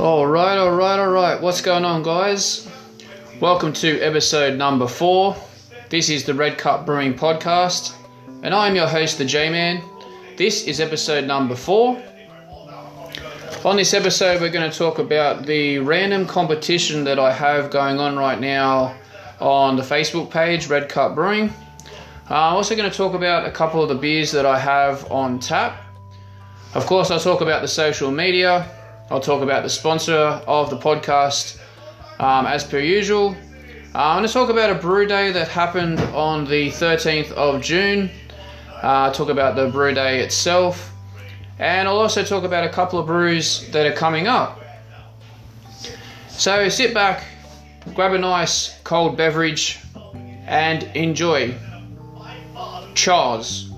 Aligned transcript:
All 0.00 0.26
right, 0.26 0.56
all 0.56 0.74
right, 0.74 0.98
all 0.98 1.10
right. 1.10 1.38
What's 1.38 1.60
going 1.60 1.84
on, 1.84 2.02
guys? 2.02 2.66
Welcome 3.38 3.74
to 3.74 4.00
episode 4.00 4.56
number 4.56 4.88
four. 4.88 5.36
This 5.90 6.08
is 6.08 6.24
the 6.24 6.32
Red 6.32 6.56
Cup 6.56 6.86
Brewing 6.86 7.12
Podcast, 7.12 7.92
and 8.42 8.54
I'm 8.54 8.74
your 8.74 8.86
host, 8.86 9.18
the 9.18 9.26
J 9.26 9.50
Man. 9.50 9.84
This 10.38 10.66
is 10.66 10.80
episode 10.80 11.26
number 11.26 11.54
four. 11.54 12.02
On 13.62 13.76
this 13.76 13.92
episode, 13.92 14.40
we're 14.40 14.48
going 14.48 14.70
to 14.70 14.74
talk 14.74 14.98
about 15.00 15.44
the 15.44 15.80
random 15.80 16.26
competition 16.26 17.04
that 17.04 17.18
I 17.18 17.30
have 17.30 17.70
going 17.70 18.00
on 18.00 18.16
right 18.16 18.40
now 18.40 18.96
on 19.38 19.76
the 19.76 19.82
Facebook 19.82 20.30
page, 20.30 20.68
Red 20.68 20.88
Cup 20.88 21.14
Brewing. 21.14 21.50
Uh, 22.30 22.48
I'm 22.48 22.54
also 22.54 22.74
going 22.74 22.90
to 22.90 22.96
talk 22.96 23.12
about 23.12 23.44
a 23.44 23.50
couple 23.50 23.82
of 23.82 23.90
the 23.90 23.96
beers 23.96 24.32
that 24.32 24.46
I 24.46 24.58
have 24.58 25.12
on 25.12 25.38
tap. 25.38 25.78
Of 26.72 26.86
course, 26.86 27.10
I'll 27.10 27.20
talk 27.20 27.42
about 27.42 27.60
the 27.60 27.68
social 27.68 28.10
media. 28.10 28.79
I'll 29.10 29.20
talk 29.20 29.42
about 29.42 29.64
the 29.64 29.68
sponsor 29.68 30.14
of 30.14 30.70
the 30.70 30.76
podcast 30.76 31.58
um, 32.20 32.46
as 32.46 32.62
per 32.62 32.78
usual. 32.78 33.36
Uh, 33.92 33.98
I'm 33.98 34.18
going 34.18 34.28
to 34.28 34.32
talk 34.32 34.50
about 34.50 34.70
a 34.70 34.76
brew 34.76 35.04
day 35.06 35.32
that 35.32 35.48
happened 35.48 35.98
on 36.14 36.44
the 36.44 36.68
13th 36.68 37.32
of 37.32 37.60
June. 37.60 38.08
Uh, 38.80 39.12
talk 39.12 39.28
about 39.28 39.56
the 39.56 39.68
brew 39.68 39.92
day 39.92 40.20
itself. 40.20 40.92
And 41.58 41.88
I'll 41.88 41.98
also 41.98 42.22
talk 42.22 42.44
about 42.44 42.64
a 42.64 42.68
couple 42.68 43.00
of 43.00 43.06
brews 43.06 43.68
that 43.72 43.84
are 43.84 43.96
coming 43.96 44.28
up. 44.28 44.60
So 46.28 46.68
sit 46.68 46.94
back, 46.94 47.24
grab 47.94 48.14
a 48.14 48.18
nice 48.18 48.78
cold 48.84 49.16
beverage, 49.16 49.80
and 50.46 50.84
enjoy. 50.94 51.58
Charles. 52.94 53.69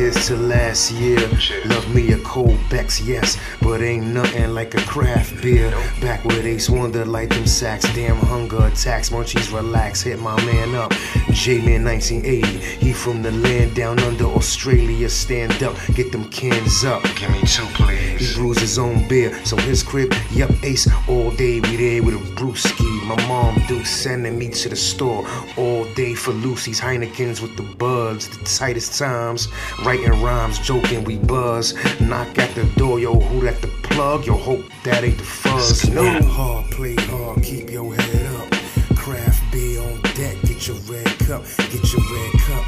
Here's 0.00 0.28
to 0.28 0.36
last 0.36 0.92
year. 0.92 1.20
Love 1.66 1.94
me 1.94 2.12
a 2.12 2.18
cold 2.20 2.58
Beck's, 2.70 3.02
yes, 3.02 3.36
but 3.60 3.82
ain't 3.82 4.06
nothing 4.06 4.54
like 4.54 4.74
a 4.74 4.80
craft 4.86 5.42
beer. 5.42 5.70
Back 6.00 6.24
with 6.24 6.46
Ace 6.46 6.70
Wonder, 6.70 7.04
like 7.04 7.28
them 7.28 7.46
sacks. 7.46 7.84
Damn 7.94 8.16
hunger 8.16 8.64
attacks, 8.64 9.10
munchies 9.10 9.54
relax. 9.54 10.00
Hit 10.00 10.18
my 10.18 10.34
man 10.46 10.74
up. 10.74 10.90
J-Man 11.32 11.84
1980, 11.84 12.58
he 12.84 12.94
from 12.94 13.20
the 13.20 13.30
land 13.30 13.74
down 13.76 13.98
under 13.98 14.24
Australia. 14.24 15.10
Stand 15.10 15.62
up, 15.62 15.76
get 15.94 16.12
them 16.12 16.24
cans 16.30 16.82
up. 16.82 17.02
Give 17.16 17.30
me 17.30 17.40
two, 17.40 17.66
please. 17.74 18.30
He 18.30 18.40
brews 18.40 18.58
his 18.58 18.78
own 18.78 19.06
beer, 19.06 19.34
so 19.44 19.54
his 19.58 19.82
crib, 19.82 20.14
yup, 20.30 20.50
Ace, 20.64 20.88
all 21.08 21.30
day 21.32 21.60
we 21.60 21.76
there 21.76 22.02
with 22.02 22.14
a 22.14 22.34
brewski. 22.40 22.88
My 23.06 23.16
mom 23.26 23.60
do 23.66 23.84
sending 23.84 24.38
me 24.38 24.48
to 24.50 24.68
the 24.68 24.76
store 24.76 25.26
all 25.56 25.84
day 25.94 26.14
for 26.14 26.30
Lucy's 26.32 26.80
Heinekens 26.80 27.42
with 27.42 27.56
the 27.56 27.64
buds, 27.76 28.28
the 28.28 28.44
tightest 28.44 28.98
times. 28.98 29.48
Writing 29.90 30.22
rhymes, 30.22 30.60
joking, 30.60 31.02
we 31.02 31.16
buzz. 31.18 31.74
Knock 32.00 32.38
at 32.38 32.54
the 32.54 32.62
door, 32.76 33.00
yo, 33.00 33.18
who 33.18 33.40
that 33.40 33.60
the 33.60 33.66
plug? 33.82 34.24
Yo, 34.24 34.36
hope 34.36 34.64
that 34.84 35.02
ain't 35.02 35.18
the 35.18 35.24
fuzz. 35.24 35.88
No 35.88 36.22
hard, 36.22 36.70
play 36.70 36.94
hard, 36.94 37.42
keep 37.42 37.68
your 37.72 37.92
head 37.92 38.26
up. 38.36 38.52
Craft 38.96 39.42
beer 39.50 39.82
on 39.82 40.00
deck, 40.14 40.36
get 40.42 40.68
your 40.68 40.76
red 40.86 41.08
cup, 41.26 41.42
get 41.72 41.92
your 41.92 42.02
red 42.14 42.32
cup. 42.38 42.64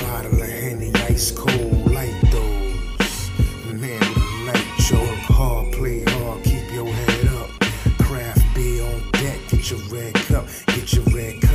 Bottle 0.00 0.40
of 0.40 0.48
Henny, 0.48 0.90
ice 1.10 1.30
cold, 1.30 1.90
like 1.92 2.18
those. 2.30 3.30
Man 3.74 4.00
light 4.46 4.64
joke, 4.78 5.18
hard, 5.28 5.74
play 5.74 6.02
hard, 6.04 6.42
keep 6.42 6.72
your 6.72 6.86
head 6.86 7.26
up. 7.34 7.50
Craft 7.98 8.54
beer 8.54 8.82
on 8.82 9.10
deck, 9.10 9.38
get 9.50 9.70
your 9.70 9.80
red 9.90 10.14
cup, 10.14 10.46
get 10.68 10.90
your 10.94 11.04
red 11.14 11.38
cup. 11.42 11.51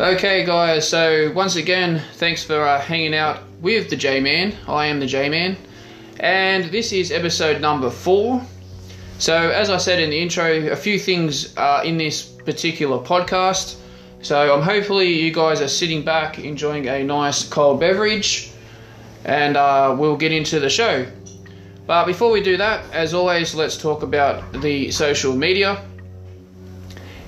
Okay, 0.00 0.44
guys, 0.44 0.88
so 0.88 1.32
once 1.32 1.56
again, 1.56 2.00
thanks 2.14 2.44
for 2.44 2.62
uh, 2.62 2.80
hanging 2.80 3.16
out 3.16 3.40
with 3.60 3.90
the 3.90 3.96
J 3.96 4.20
Man. 4.20 4.54
I 4.68 4.86
am 4.86 5.00
the 5.00 5.06
J 5.06 5.28
Man, 5.28 5.56
and 6.20 6.66
this 6.66 6.92
is 6.92 7.10
episode 7.10 7.60
number 7.60 7.90
four. 7.90 8.40
So, 9.18 9.50
as 9.50 9.70
I 9.70 9.76
said 9.76 9.98
in 9.98 10.10
the 10.10 10.20
intro, 10.20 10.70
a 10.70 10.76
few 10.76 11.00
things 11.00 11.52
uh, 11.56 11.82
in 11.84 11.96
this 11.96 12.22
particular 12.22 12.98
podcast. 12.98 13.74
So, 14.22 14.54
I'm 14.54 14.62
hopefully 14.62 15.12
you 15.12 15.32
guys 15.32 15.60
are 15.60 15.66
sitting 15.66 16.04
back 16.04 16.38
enjoying 16.38 16.86
a 16.86 17.02
nice 17.02 17.42
cold 17.48 17.80
beverage, 17.80 18.52
and 19.24 19.56
uh, 19.56 19.96
we'll 19.98 20.16
get 20.16 20.30
into 20.30 20.60
the 20.60 20.70
show. 20.70 21.06
But 21.88 22.04
before 22.04 22.30
we 22.30 22.40
do 22.40 22.56
that, 22.56 22.84
as 22.92 23.14
always, 23.14 23.52
let's 23.52 23.76
talk 23.76 24.04
about 24.04 24.62
the 24.62 24.92
social 24.92 25.34
media. 25.34 25.84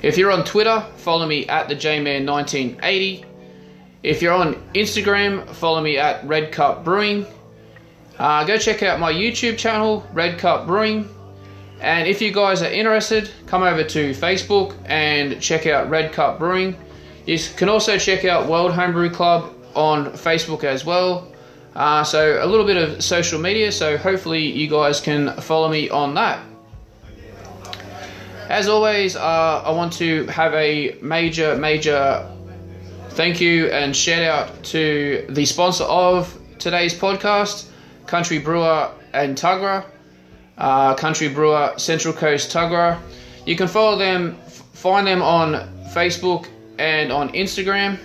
If 0.02 0.16
you're 0.16 0.30
on 0.30 0.44
Twitter, 0.44 0.84
follow 0.96 1.26
me 1.26 1.46
at 1.46 1.68
the 1.68 1.76
JMan1980. 1.76 3.24
If 4.02 4.22
you're 4.22 4.32
on 4.32 4.54
Instagram, 4.74 5.46
follow 5.50 5.82
me 5.82 5.98
at 5.98 6.26
Red 6.26 6.52
Cup 6.52 6.84
Brewing. 6.84 7.26
Uh, 8.18 8.44
go 8.44 8.56
check 8.56 8.82
out 8.82 8.98
my 8.98 9.12
YouTube 9.12 9.58
channel, 9.58 10.06
Red 10.14 10.38
Cup 10.38 10.66
Brewing. 10.66 11.06
And 11.80 12.08
if 12.08 12.22
you 12.22 12.32
guys 12.32 12.62
are 12.62 12.70
interested, 12.70 13.30
come 13.46 13.62
over 13.62 13.84
to 13.84 14.10
Facebook 14.12 14.74
and 14.86 15.40
check 15.40 15.66
out 15.66 15.90
Red 15.90 16.12
Cup 16.12 16.38
Brewing. 16.38 16.76
You 17.26 17.38
can 17.56 17.68
also 17.68 17.98
check 17.98 18.24
out 18.24 18.48
World 18.48 18.72
Homebrew 18.72 19.10
Club 19.10 19.54
on 19.74 20.12
Facebook 20.12 20.64
as 20.64 20.84
well. 20.84 21.30
Uh, 21.74 22.04
so 22.04 22.42
a 22.42 22.46
little 22.46 22.66
bit 22.66 22.76
of 22.76 23.04
social 23.04 23.38
media, 23.38 23.70
so 23.70 23.98
hopefully 23.98 24.44
you 24.44 24.66
guys 24.68 25.00
can 25.00 25.36
follow 25.42 25.68
me 25.68 25.90
on 25.90 26.14
that. 26.14 26.42
As 28.50 28.66
always, 28.66 29.14
uh, 29.14 29.62
I 29.64 29.70
want 29.70 29.92
to 29.94 30.26
have 30.26 30.52
a 30.54 30.96
major, 31.00 31.54
major 31.54 32.28
thank 33.10 33.40
you 33.40 33.68
and 33.68 33.94
shout 33.94 34.24
out 34.24 34.64
to 34.64 35.24
the 35.28 35.44
sponsor 35.44 35.84
of 35.84 36.36
today's 36.58 36.92
podcast, 36.92 37.68
Country 38.08 38.40
Brewer 38.40 38.90
and 39.12 39.36
Tuggerah. 39.36 39.84
Uh, 40.58 40.94
Country 40.96 41.28
Brewer 41.28 41.74
Central 41.76 42.12
Coast 42.12 42.50
Tuggerah. 42.50 42.98
You 43.46 43.54
can 43.54 43.68
follow 43.68 43.96
them, 43.96 44.34
find 44.72 45.06
them 45.06 45.22
on 45.22 45.52
Facebook 45.94 46.48
and 46.80 47.12
on 47.12 47.28
Instagram. 47.28 48.00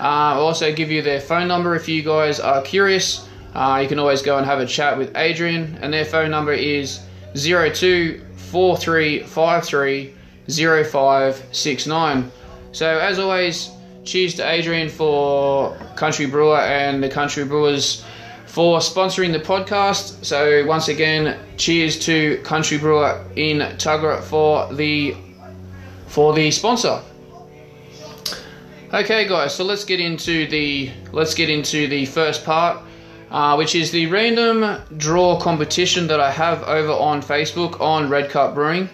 Uh, 0.00 0.34
I'll 0.34 0.40
also 0.40 0.74
give 0.74 0.90
you 0.90 1.02
their 1.02 1.20
phone 1.20 1.46
number 1.46 1.76
if 1.76 1.88
you 1.88 2.02
guys 2.02 2.40
are 2.40 2.62
curious. 2.62 3.28
Uh, 3.54 3.78
you 3.80 3.88
can 3.88 4.00
always 4.00 4.22
go 4.22 4.38
and 4.38 4.44
have 4.44 4.58
a 4.58 4.66
chat 4.66 4.98
with 4.98 5.16
Adrian, 5.16 5.78
and 5.82 5.94
their 5.94 6.04
phone 6.04 6.32
number 6.32 6.52
is 6.52 6.98
02 7.36 8.20
4353 8.50 10.14
0569. 10.48 12.32
So, 12.72 12.98
as 12.98 13.18
always, 13.18 13.70
cheers 14.04 14.34
to 14.34 14.48
Adrian 14.48 14.88
for 14.88 15.76
Country 15.96 16.26
Brewer 16.26 16.58
and 16.58 17.02
the 17.02 17.08
Country 17.08 17.44
Brewers 17.44 18.04
for 18.46 18.78
sponsoring 18.78 19.32
the 19.32 19.40
podcast. 19.40 20.24
So, 20.24 20.64
once 20.66 20.88
again, 20.88 21.38
cheers 21.56 21.98
to 22.06 22.38
Country 22.44 22.78
Brewer 22.78 23.24
in 23.36 23.58
Tuggerah 23.78 24.22
for 24.22 24.72
the 24.74 25.16
for 26.06 26.32
the 26.32 26.50
sponsor. 26.50 27.00
Okay, 28.92 29.26
guys, 29.26 29.52
so 29.54 29.64
let's 29.64 29.84
get 29.84 29.98
into 29.98 30.46
the 30.46 30.88
let's 31.10 31.34
get 31.34 31.50
into 31.50 31.88
the 31.88 32.06
first 32.06 32.44
part, 32.44 32.80
uh, 33.34 33.56
which 33.56 33.74
is 33.74 33.90
the 33.90 34.06
random 34.06 34.80
draw 34.96 35.40
competition 35.40 36.06
that 36.06 36.20
I 36.20 36.30
have 36.30 36.62
over 36.62 36.92
on 36.92 37.20
Facebook 37.20 37.80
on 37.80 38.08
Red 38.08 38.30
Cup 38.30 38.54
Brewing. 38.54 38.88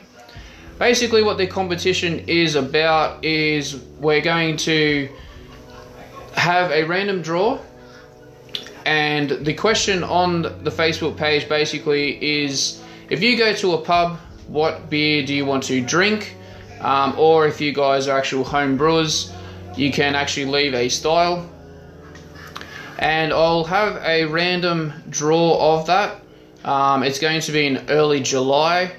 Basically, 0.78 1.22
what 1.22 1.36
the 1.36 1.46
competition 1.46 2.20
is 2.20 2.54
about 2.54 3.22
is 3.22 3.76
we're 3.98 4.22
going 4.22 4.56
to 4.56 5.10
have 6.32 6.70
a 6.70 6.84
random 6.84 7.20
draw, 7.20 7.58
and 8.86 9.28
the 9.28 9.52
question 9.52 10.02
on 10.02 10.40
the 10.40 10.70
Facebook 10.70 11.18
page 11.18 11.46
basically 11.46 12.42
is 12.42 12.82
if 13.10 13.22
you 13.22 13.36
go 13.36 13.52
to 13.52 13.74
a 13.74 13.78
pub, 13.82 14.18
what 14.48 14.88
beer 14.88 15.22
do 15.22 15.34
you 15.34 15.44
want 15.44 15.64
to 15.64 15.82
drink? 15.82 16.34
Um, 16.80 17.14
or 17.18 17.46
if 17.46 17.60
you 17.60 17.74
guys 17.74 18.08
are 18.08 18.16
actual 18.16 18.44
home 18.44 18.78
brewers, 18.78 19.34
you 19.76 19.92
can 19.92 20.14
actually 20.14 20.46
leave 20.46 20.72
a 20.72 20.88
style. 20.88 21.46
And 23.00 23.32
I'll 23.32 23.64
have 23.64 23.96
a 24.04 24.26
random 24.26 24.92
draw 25.08 25.74
of 25.74 25.86
that. 25.86 26.20
Um, 26.64 27.02
it's 27.02 27.18
going 27.18 27.40
to 27.40 27.50
be 27.50 27.66
in 27.66 27.88
early 27.88 28.20
July. 28.20 28.92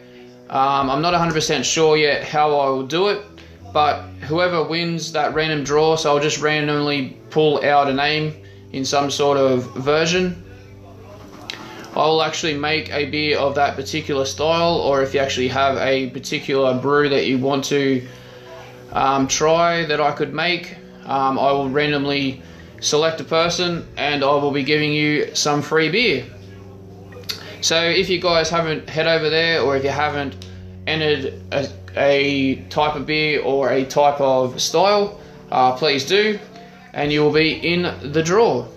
Um, 0.50 0.90
I'm 0.90 1.04
not 1.04 1.14
100% 1.14 1.64
sure 1.64 1.96
yet 1.96 2.24
how 2.24 2.58
I 2.58 2.70
will 2.70 2.88
do 2.88 3.10
it, 3.10 3.24
but 3.72 4.02
whoever 4.22 4.64
wins 4.64 5.12
that 5.12 5.36
random 5.36 5.64
draw, 5.64 5.96
so 5.96 6.16
I'll 6.16 6.22
just 6.22 6.42
randomly 6.42 7.16
pull 7.30 7.64
out 7.64 7.90
a 7.90 7.94
name 7.94 8.34
in 8.74 8.84
some 8.84 9.12
sort 9.12 9.38
of 9.38 9.72
version. 9.76 10.44
I 11.96 12.00
will 12.06 12.24
actually 12.24 12.58
make 12.58 12.92
a 12.92 13.06
beer 13.06 13.38
of 13.38 13.54
that 13.54 13.76
particular 13.76 14.26
style, 14.26 14.78
or 14.78 15.04
if 15.04 15.14
you 15.14 15.20
actually 15.20 15.50
have 15.50 15.78
a 15.78 16.10
particular 16.10 16.74
brew 16.74 17.08
that 17.10 17.28
you 17.28 17.38
want 17.38 17.66
to 17.66 18.08
um, 18.94 19.28
try 19.28 19.86
that 19.86 20.02
I 20.02 20.12
could 20.12 20.34
make, 20.34 20.76
um, 21.06 21.38
I 21.38 21.52
will 21.52 21.70
randomly 21.70 22.42
select 22.82 23.22
a 23.22 23.24
person 23.24 23.88
and 23.96 24.24
I 24.24 24.36
will 24.36 24.52
be 24.52 24.64
giving 24.64 24.92
you 24.92 25.34
some 25.34 25.62
free 25.62 25.90
beer. 25.90 26.26
So 27.62 27.82
if 27.82 28.10
you 28.10 28.20
guys 28.20 28.50
haven't 28.50 28.90
head 28.90 29.08
over 29.08 29.30
there, 29.30 29.62
or 29.62 29.78
if 29.78 29.84
you 29.84 29.92
haven't 29.92 30.36
entered 30.88 31.42
a, 31.52 31.70
a 31.96 32.56
type 32.70 32.96
of 32.96 33.06
beer 33.06 33.42
or 33.42 33.70
a 33.70 33.86
type 33.86 34.20
of 34.20 34.60
style, 34.60 35.22
uh, 35.52 35.78
please 35.78 36.06
do, 36.06 36.40
and 36.94 37.12
you 37.12 37.22
will 37.22 37.32
be 37.32 37.52
in 37.52 37.84
the 38.12 38.24
draw. 38.24 38.68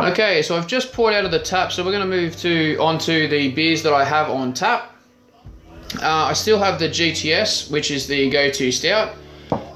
Okay, 0.00 0.42
so 0.42 0.56
I've 0.56 0.66
just 0.66 0.92
poured 0.92 1.14
out 1.14 1.24
of 1.24 1.30
the 1.30 1.38
tap, 1.38 1.72
so 1.72 1.84
we're 1.84 1.92
going 1.92 2.08
to 2.08 2.16
move 2.16 2.36
to 2.38 2.76
onto 2.78 3.28
the 3.28 3.52
beers 3.52 3.82
that 3.84 3.92
I 3.92 4.04
have 4.04 4.28
on 4.28 4.52
tap. 4.52 4.94
Uh, 6.02 6.26
I 6.30 6.32
still 6.34 6.58
have 6.58 6.78
the 6.78 6.88
GTS, 6.88 7.70
which 7.70 7.90
is 7.90 8.06
the 8.06 8.28
go-to 8.28 8.70
stout. 8.70 9.14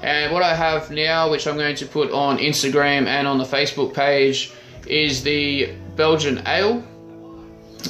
And 0.01 0.33
what 0.33 0.43
I 0.43 0.53
have 0.53 0.91
now, 0.91 1.31
which 1.31 1.47
I'm 1.47 1.57
going 1.57 1.75
to 1.77 1.85
put 1.85 2.11
on 2.11 2.37
Instagram 2.37 3.07
and 3.07 3.27
on 3.27 3.37
the 3.37 3.45
Facebook 3.45 3.93
page, 3.93 4.51
is 4.85 5.23
the 5.23 5.73
Belgian 5.95 6.43
Ale. 6.45 6.83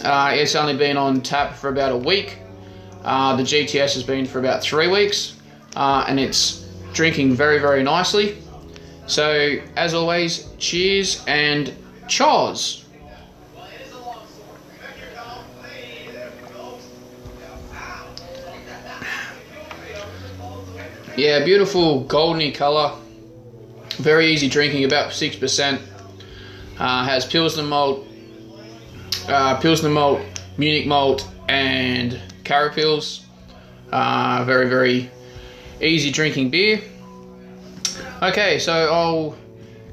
Uh, 0.03 0.31
it's 0.33 0.56
only 0.56 0.75
been 0.77 0.97
on 0.97 1.21
tap 1.21 1.56
for 1.56 1.69
about 1.69 1.91
a 1.91 1.97
week. 1.97 2.39
Uh, 3.03 3.35
the 3.35 3.44
GTS 3.44 3.94
has 3.95 4.03
been 4.03 4.25
for 4.25 4.39
about 4.39 4.63
three 4.63 4.88
weeks, 4.88 5.35
uh, 5.75 6.06
and 6.07 6.19
it's 6.19 6.65
drinking 6.94 7.33
very, 7.33 7.59
very 7.59 7.83
nicely. 7.83 8.38
So, 9.07 9.57
as 9.75 9.94
always, 9.94 10.47
cheers 10.57 11.24
and 11.27 11.74
chars. 12.07 12.82
Yeah, 21.15 21.44
beautiful 21.45 22.06
goldeny 22.06 22.56
colour. 22.56 22.98
Very 23.98 24.27
easy 24.27 24.50
drinking, 24.50 24.83
about 24.83 25.12
6%. 25.12 25.80
Uh, 26.80 27.06
has 27.06 27.24
Pilsner 27.24 27.62
malt, 27.62 28.07
uh, 29.27 29.60
Pilsner 29.60 29.89
malt, 29.89 30.21
Munich 30.57 30.88
malt, 30.88 31.30
and 31.48 32.19
Carapils. 32.44 33.25
Uh, 33.92 34.44
very, 34.44 34.68
very 34.68 35.12
easy 35.80 36.10
drinking 36.10 36.50
beer. 36.50 36.81
Okay, 38.24 38.57
so 38.57 38.74
I'll 38.92 39.38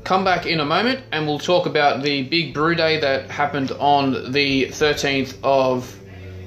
come 0.05 0.25
back 0.25 0.47
in 0.47 0.61
a 0.61 0.65
moment 0.65 1.01
and 1.13 1.27
we'll 1.27 1.39
talk 1.39 1.67
about 1.67 2.03
the 2.03 2.23
big 2.23 2.55
brew 2.55 2.75
day 2.75 2.99
that 2.99 3.31
happened 3.31 3.73
on 3.73 4.33
the 4.33 4.69
13th 4.69 5.37
of 5.43 5.95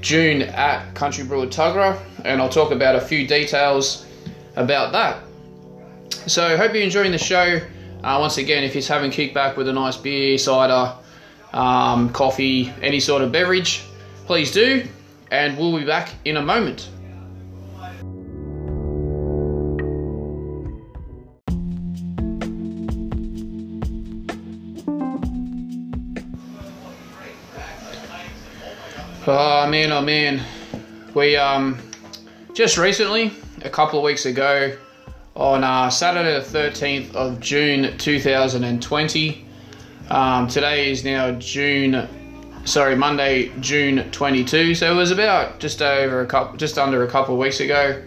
June 0.01 0.41
at 0.41 0.95
Country 0.95 1.25
Brewer 1.25 1.45
Tuggerah. 1.45 1.99
and 2.25 2.41
I'll 2.41 2.49
talk 2.49 2.71
about 2.71 2.95
a 2.95 3.01
few 3.01 3.27
details 3.27 4.07
about 4.55 4.91
that. 4.91 5.23
So, 6.27 6.57
hope 6.57 6.73
you're 6.73 6.83
enjoying 6.83 7.11
the 7.11 7.17
show. 7.17 7.59
Uh, 8.03 8.17
once 8.19 8.37
again, 8.37 8.63
if 8.63 8.75
you're 8.75 8.83
having 8.83 9.11
kickback 9.11 9.55
with 9.55 9.67
a 9.67 9.73
nice 9.73 9.97
beer, 9.97 10.37
cider, 10.37 10.93
um, 11.53 12.09
coffee, 12.09 12.73
any 12.81 12.99
sort 12.99 13.21
of 13.21 13.31
beverage, 13.31 13.83
please 14.25 14.51
do, 14.51 14.87
and 15.31 15.57
we'll 15.57 15.77
be 15.77 15.85
back 15.85 16.09
in 16.25 16.37
a 16.37 16.41
moment. 16.41 16.89
Oh 29.25 29.65
man, 29.69 29.93
oh 29.93 30.01
man, 30.01 30.43
we 31.13 31.37
um 31.37 31.79
just 32.53 32.77
recently 32.77 33.31
a 33.63 33.69
couple 33.69 33.97
of 33.97 34.03
weeks 34.03 34.25
ago 34.25 34.75
on 35.35 35.63
uh, 35.63 35.89
Saturday 35.89 36.33
the 36.33 36.45
13th 36.45 37.15
of 37.15 37.39
June 37.39 37.97
2020. 37.97 39.45
Um, 40.09 40.47
today 40.47 40.91
is 40.91 41.05
now 41.05 41.31
June, 41.31 42.07
sorry, 42.65 42.95
Monday, 42.95 43.51
June 43.61 44.11
22. 44.11 44.75
So 44.75 44.91
it 44.91 44.95
was 44.95 45.11
about 45.11 45.59
just 45.59 45.81
over 45.81 46.21
a 46.21 46.25
couple, 46.25 46.57
just 46.57 46.77
under 46.77 47.03
a 47.03 47.09
couple 47.09 47.35
of 47.35 47.39
weeks 47.39 47.61
ago. 47.61 48.03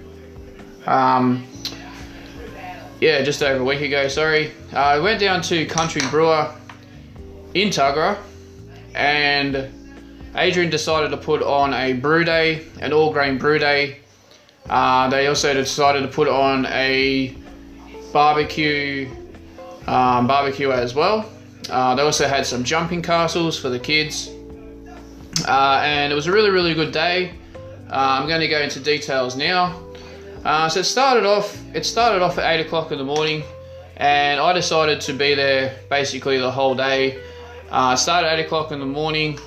Um, 0.84 1.46
yeah, 3.00 3.22
just 3.22 3.42
over 3.42 3.62
a 3.62 3.64
week 3.64 3.80
ago. 3.80 4.08
Sorry, 4.08 4.52
uh, 4.72 4.78
I 4.78 4.98
went 4.98 5.20
down 5.20 5.42
to 5.42 5.64
Country 5.66 6.02
Brewer 6.10 6.54
in 7.54 7.68
Tuggerah, 7.68 8.18
and 8.94 9.70
Adrian 10.34 10.70
decided 10.70 11.10
to 11.10 11.16
put 11.16 11.42
on 11.42 11.72
a 11.72 11.94
brew 11.94 12.24
day, 12.24 12.66
an 12.80 12.92
all 12.92 13.12
grain 13.12 13.38
brew 13.38 13.58
day 13.58 14.00
uh, 14.68 15.08
they 15.08 15.26
also 15.26 15.54
decided 15.54 16.02
to 16.02 16.08
put 16.08 16.28
on 16.28 16.66
a 16.66 17.34
barbecue 18.12 19.08
um, 19.86 20.26
barbecue 20.26 20.72
as 20.72 20.94
well. 20.94 21.30
Uh, 21.70 21.94
they 21.94 22.02
also 22.02 22.26
had 22.26 22.46
some 22.46 22.64
jumping 22.64 23.02
castles 23.02 23.58
for 23.58 23.68
the 23.68 23.78
kids, 23.78 24.30
uh, 25.46 25.80
and 25.82 26.12
it 26.12 26.16
was 26.16 26.26
a 26.26 26.32
really 26.32 26.50
really 26.50 26.74
good 26.74 26.92
day. 26.92 27.32
Uh, 27.90 28.18
I'm 28.20 28.28
going 28.28 28.40
to 28.40 28.48
go 28.48 28.60
into 28.60 28.80
details 28.80 29.36
now. 29.36 29.80
Uh, 30.44 30.68
so 30.68 30.80
it 30.80 30.84
started 30.84 31.24
off. 31.24 31.56
It 31.74 31.84
started 31.86 32.22
off 32.22 32.38
at 32.38 32.52
eight 32.52 32.66
o'clock 32.66 32.90
in 32.92 32.98
the 32.98 33.04
morning, 33.04 33.44
and 33.96 34.40
I 34.40 34.52
decided 34.52 35.00
to 35.02 35.12
be 35.12 35.34
there 35.34 35.76
basically 35.88 36.38
the 36.38 36.50
whole 36.50 36.74
day. 36.74 37.20
Uh, 37.70 37.96
started 37.96 38.28
at 38.28 38.38
eight 38.38 38.46
o'clock 38.46 38.72
in 38.72 38.80
the 38.80 38.86
morning. 38.86 39.38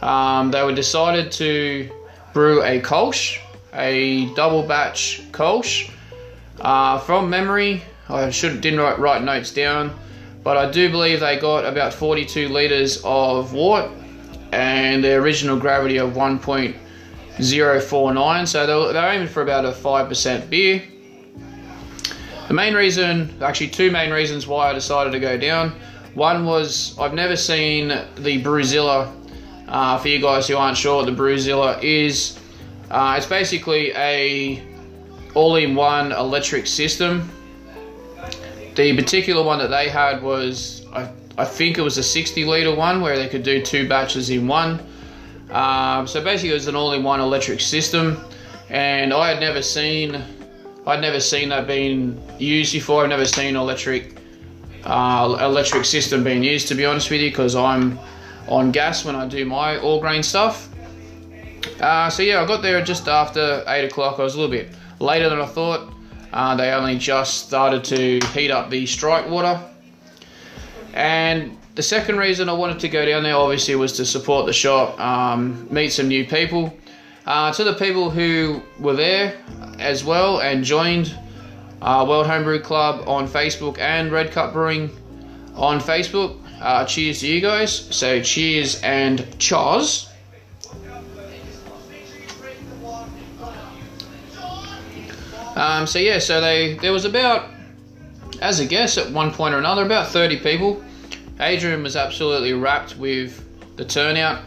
Um, 0.00 0.50
they 0.50 0.62
were 0.62 0.74
decided 0.74 1.32
to 1.32 1.90
brew 2.32 2.62
a 2.62 2.80
Kolsch 2.80 3.40
a 3.78 4.26
double 4.34 4.62
batch 4.62 5.22
Kolsch. 5.30 5.90
Uh, 6.60 6.98
from 6.98 7.30
memory, 7.30 7.82
I 8.08 8.30
should 8.30 8.60
didn't 8.60 8.80
write, 8.80 8.98
write 8.98 9.22
notes 9.22 9.52
down, 9.52 9.96
but 10.42 10.56
I 10.56 10.68
do 10.70 10.90
believe 10.90 11.20
they 11.20 11.38
got 11.38 11.64
about 11.64 11.94
42 11.94 12.48
liters 12.48 13.00
of 13.04 13.52
wort 13.52 13.88
and 14.52 15.04
the 15.04 15.14
original 15.14 15.56
gravity 15.58 15.98
of 15.98 16.14
1.049. 16.14 18.48
So 18.48 18.66
they're, 18.66 18.92
they're 18.92 19.12
aiming 19.12 19.28
for 19.28 19.42
about 19.42 19.64
a 19.64 19.70
5% 19.70 20.50
beer. 20.50 20.82
The 22.48 22.54
main 22.54 22.74
reason, 22.74 23.36
actually, 23.42 23.68
two 23.68 23.90
main 23.90 24.10
reasons 24.10 24.46
why 24.46 24.70
I 24.70 24.72
decided 24.72 25.12
to 25.12 25.20
go 25.20 25.36
down. 25.36 25.72
One 26.14 26.46
was 26.46 26.98
I've 26.98 27.14
never 27.14 27.36
seen 27.36 27.88
the 27.88 28.42
Brewzilla. 28.42 29.14
Uh, 29.68 29.98
for 29.98 30.08
you 30.08 30.18
guys 30.18 30.48
who 30.48 30.56
aren't 30.56 30.78
sure 30.78 30.96
what 30.96 31.04
the 31.04 31.12
Brewzilla 31.12 31.78
is, 31.84 32.38
uh, 32.90 33.14
it's 33.16 33.26
basically 33.26 33.92
a 33.92 34.62
all-in-one 35.34 36.12
electric 36.12 36.66
system. 36.66 37.30
The 38.74 38.96
particular 38.96 39.42
one 39.42 39.58
that 39.58 39.68
they 39.68 39.88
had 39.88 40.22
was, 40.22 40.86
I, 40.92 41.10
I 41.36 41.44
think 41.44 41.78
it 41.78 41.82
was 41.82 41.98
a 41.98 42.02
60 42.02 42.44
litre 42.44 42.74
one 42.74 43.00
where 43.00 43.16
they 43.16 43.28
could 43.28 43.42
do 43.42 43.62
two 43.62 43.88
batches 43.88 44.30
in 44.30 44.46
one. 44.46 44.80
Um, 45.50 46.06
so 46.06 46.22
basically, 46.22 46.50
it 46.50 46.54
was 46.54 46.66
an 46.66 46.76
all-in-one 46.76 47.20
electric 47.20 47.60
system, 47.60 48.22
and 48.68 49.12
I 49.12 49.30
had 49.30 49.40
never 49.40 49.62
seen, 49.62 50.22
I'd 50.86 51.00
never 51.00 51.20
seen 51.20 51.48
that 51.50 51.66
being 51.66 52.20
used 52.38 52.72
before. 52.72 53.02
I've 53.02 53.08
never 53.08 53.24
seen 53.24 53.56
electric, 53.56 54.16
uh, 54.84 55.38
electric 55.40 55.84
system 55.84 56.22
being 56.22 56.42
used. 56.42 56.68
To 56.68 56.74
be 56.74 56.84
honest 56.84 57.10
with 57.10 57.20
you, 57.20 57.30
because 57.30 57.54
I'm 57.54 57.98
on 58.46 58.72
gas 58.72 59.04
when 59.04 59.14
I 59.14 59.26
do 59.26 59.44
my 59.44 59.78
all 59.78 60.00
grain 60.00 60.22
stuff. 60.22 60.67
Uh, 61.80 62.10
so 62.10 62.22
yeah, 62.22 62.42
I 62.42 62.46
got 62.46 62.62
there 62.62 62.82
just 62.82 63.08
after 63.08 63.62
8 63.66 63.84
o'clock. 63.84 64.18
I 64.18 64.22
was 64.22 64.34
a 64.34 64.40
little 64.40 64.50
bit 64.50 64.70
later 65.00 65.28
than 65.28 65.40
I 65.40 65.46
thought. 65.46 65.92
Uh, 66.32 66.56
they 66.56 66.72
only 66.72 66.98
just 66.98 67.46
started 67.46 67.84
to 67.84 68.20
heat 68.28 68.50
up 68.50 68.70
the 68.70 68.84
strike 68.86 69.28
water. 69.28 69.62
And 70.92 71.56
the 71.74 71.82
second 71.82 72.18
reason 72.18 72.48
I 72.48 72.52
wanted 72.52 72.80
to 72.80 72.88
go 72.88 73.06
down 73.06 73.22
there 73.22 73.36
obviously 73.36 73.76
was 73.76 73.92
to 73.94 74.04
support 74.04 74.46
the 74.46 74.52
shop, 74.52 74.98
um, 75.00 75.68
meet 75.70 75.92
some 75.92 76.08
new 76.08 76.26
people. 76.26 76.76
Uh, 77.24 77.52
to 77.52 77.62
the 77.62 77.74
people 77.74 78.10
who 78.10 78.62
were 78.80 78.96
there 78.96 79.36
as 79.78 80.02
well 80.02 80.40
and 80.40 80.64
joined 80.64 81.16
uh, 81.82 82.04
World 82.08 82.26
Homebrew 82.26 82.60
Club 82.60 83.06
on 83.06 83.28
Facebook 83.28 83.78
and 83.78 84.10
Red 84.10 84.32
Cup 84.32 84.52
Brewing 84.52 84.90
on 85.54 85.78
Facebook. 85.78 86.38
Uh, 86.60 86.84
cheers 86.84 87.20
to 87.20 87.28
you 87.28 87.40
guys. 87.40 87.72
So 87.94 88.20
cheers 88.22 88.82
and 88.82 89.38
chars. 89.38 90.07
Um, 95.58 95.88
so 95.88 95.98
yeah, 95.98 96.20
so 96.20 96.40
they 96.40 96.74
there 96.76 96.92
was 96.92 97.04
about, 97.04 97.50
as 98.40 98.60
a 98.60 98.64
guess, 98.64 98.96
at 98.96 99.10
one 99.10 99.32
point 99.32 99.54
or 99.54 99.58
another, 99.58 99.84
about 99.84 100.06
30 100.06 100.38
people. 100.38 100.82
Adrian 101.40 101.82
was 101.82 101.96
absolutely 101.96 102.52
wrapped 102.52 102.96
with 102.96 103.44
the 103.76 103.84
turnout. 103.84 104.42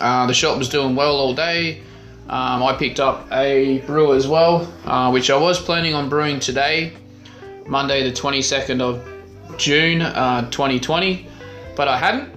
Uh, 0.00 0.26
the 0.26 0.32
shop 0.32 0.56
was 0.56 0.70
doing 0.70 0.96
well 0.96 1.16
all 1.16 1.34
day. 1.34 1.82
Um, 2.28 2.62
I 2.62 2.74
picked 2.78 3.00
up 3.00 3.30
a 3.32 3.80
brew 3.80 4.14
as 4.14 4.26
well, 4.26 4.72
uh, 4.86 5.10
which 5.10 5.28
I 5.28 5.36
was 5.36 5.60
planning 5.60 5.92
on 5.92 6.08
brewing 6.08 6.40
today, 6.40 6.94
Monday 7.66 8.02
the 8.02 8.16
22nd 8.16 8.80
of 8.80 9.06
June 9.58 10.00
uh, 10.00 10.50
2020, 10.50 11.28
but 11.76 11.86
I 11.86 11.98
hadn't. 11.98 12.32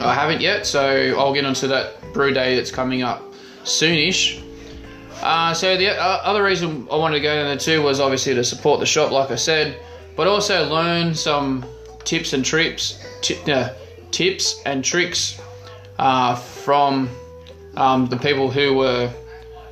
I 0.00 0.14
haven't 0.14 0.40
yet, 0.40 0.64
so 0.64 1.14
I'll 1.18 1.34
get 1.34 1.44
onto 1.44 1.68
that 1.68 2.00
brew 2.14 2.32
day 2.32 2.56
that's 2.56 2.70
coming 2.70 3.02
up 3.02 3.22
soonish. 3.64 4.42
Uh, 5.22 5.52
so 5.52 5.76
the 5.76 5.90
uh, 5.90 6.20
other 6.22 6.44
reason 6.44 6.86
I 6.90 6.96
wanted 6.96 7.16
to 7.16 7.22
go 7.22 7.34
down 7.34 7.46
there 7.46 7.56
too 7.56 7.82
was 7.82 7.98
obviously 8.00 8.34
to 8.34 8.44
support 8.44 8.80
the 8.80 8.86
shop, 8.86 9.10
like 9.10 9.30
I 9.30 9.36
said, 9.36 9.80
but 10.16 10.26
also 10.26 10.68
learn 10.68 11.14
some 11.14 11.64
tips 12.04 12.32
and 12.32 12.44
trips, 12.44 13.04
t- 13.20 13.40
uh, 13.50 13.70
tips 14.10 14.62
and 14.64 14.84
tricks 14.84 15.40
uh, 15.98 16.36
from 16.36 17.08
um, 17.76 18.06
the 18.06 18.16
people 18.16 18.50
who 18.50 18.74
were 18.74 19.12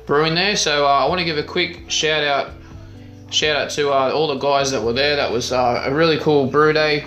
brewing 0.05 0.35
there. 0.35 0.55
So 0.57 0.85
uh, 0.85 0.89
I 0.89 1.07
want 1.07 1.19
to 1.19 1.25
give 1.25 1.37
a 1.37 1.43
quick 1.43 1.89
shout 1.89 2.23
out 2.23 2.51
shout 3.29 3.57
out 3.57 3.69
to 3.71 3.91
all 3.91 4.27
the 4.27 4.37
guys 4.37 4.71
that 4.71 4.81
were 4.81 4.93
there. 4.93 5.15
That 5.15 5.31
was 5.31 5.51
a 5.51 5.89
really 5.91 6.17
cool 6.19 6.47
brew 6.47 6.73
day. 6.73 7.05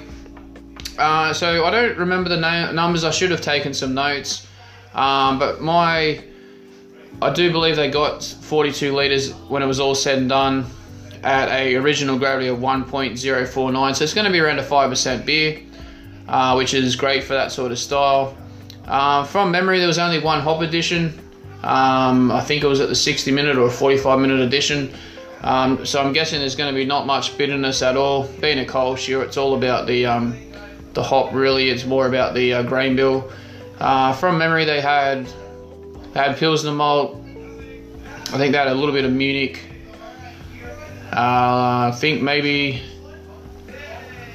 So 0.97 1.65
I 1.65 1.71
don't 1.71 1.97
remember 1.99 2.29
the 2.29 2.37
na- 2.37 2.73
numbers. 2.73 3.05
I 3.05 3.11
should 3.11 3.31
have 3.31 3.41
taken 3.41 3.73
some 3.73 3.95
notes, 3.95 4.47
um, 4.93 5.39
but 5.39 5.63
my 5.63 6.23
I 7.23 7.31
do 7.33 7.53
believe 7.53 7.77
they 7.77 7.91
got 7.91 8.23
42 8.23 8.95
liters 8.95 9.33
when 9.49 9.62
it 9.62 9.67
was 9.67 9.79
all 9.79 9.95
said 9.95 10.19
and 10.19 10.29
done 10.29 10.67
at 11.23 11.49
a 11.50 11.77
original 11.77 12.19
gravity 12.19 12.49
of 12.49 12.59
1.049. 12.59 13.97
So 13.97 14.05
it's 14.05 14.15
going 14.15 14.25
to 14.25 14.33
be 14.33 14.41
around 14.41 14.59
a 14.59 14.62
five 14.62 14.89
percent 14.89 15.27
beer, 15.27 15.61
uh, 16.29 16.55
which 16.55 16.73
is 16.73 16.97
great 16.97 17.25
for 17.25 17.35
that 17.35 17.53
sort 17.53 17.73
of 17.73 17.79
style. 17.79 18.37
Uh, 18.87 19.25
from 19.25 19.50
memory, 19.50 19.79
there 19.79 19.87
was 19.87 19.99
only 19.99 20.19
one 20.19 20.41
hop 20.41 20.62
edition. 20.62 21.19
Um, 21.62 22.33
I 22.33 22.41
think 22.41 22.65
it 22.65 22.67
was 22.67 22.81
at 22.81 22.89
the 22.89 22.95
60 22.95 23.31
minute 23.33 23.59
or 23.59 23.69
45 23.71 24.19
minute 24.19 24.41
edition. 24.41 24.93
Um, 25.43 25.85
so 25.85 26.03
I'm 26.03 26.12
guessing 26.12 26.41
there's 26.41 26.57
going 26.57 26.73
to 26.73 26.79
be 26.79 26.87
not 26.87 27.07
much 27.07 27.37
bitterness 27.37 27.83
at 27.83 27.97
all. 27.97 28.29
Being 28.41 28.61
a 28.61 28.65
Kolsch, 28.65 29.09
it's 29.23 29.37
all 29.37 29.55
about 29.55 29.87
the 29.87 30.07
um, 30.07 30.37
the 30.95 31.03
hop. 31.03 31.35
Really, 31.35 31.69
it's 31.69 31.85
more 31.85 32.07
about 32.07 32.35
the 32.35 32.55
uh, 32.55 32.62
grain 32.62 32.97
bill. 32.97 33.31
Uh, 33.79 34.12
from 34.15 34.39
memory, 34.39 34.65
they 34.65 34.81
had 34.81 35.31
they 36.12 36.21
had 36.21 36.37
Pilsner 36.37 36.73
malt. 36.73 37.17
I 38.33 38.38
think 38.38 38.52
they 38.52 38.59
had 38.59 38.69
a 38.69 38.75
little 38.75 38.95
bit 38.95 39.05
of 39.05 39.12
Munich. 39.12 39.62
Uh, 41.12 41.90
I 41.93 41.97
think 41.97 42.23
maybe. 42.23 42.83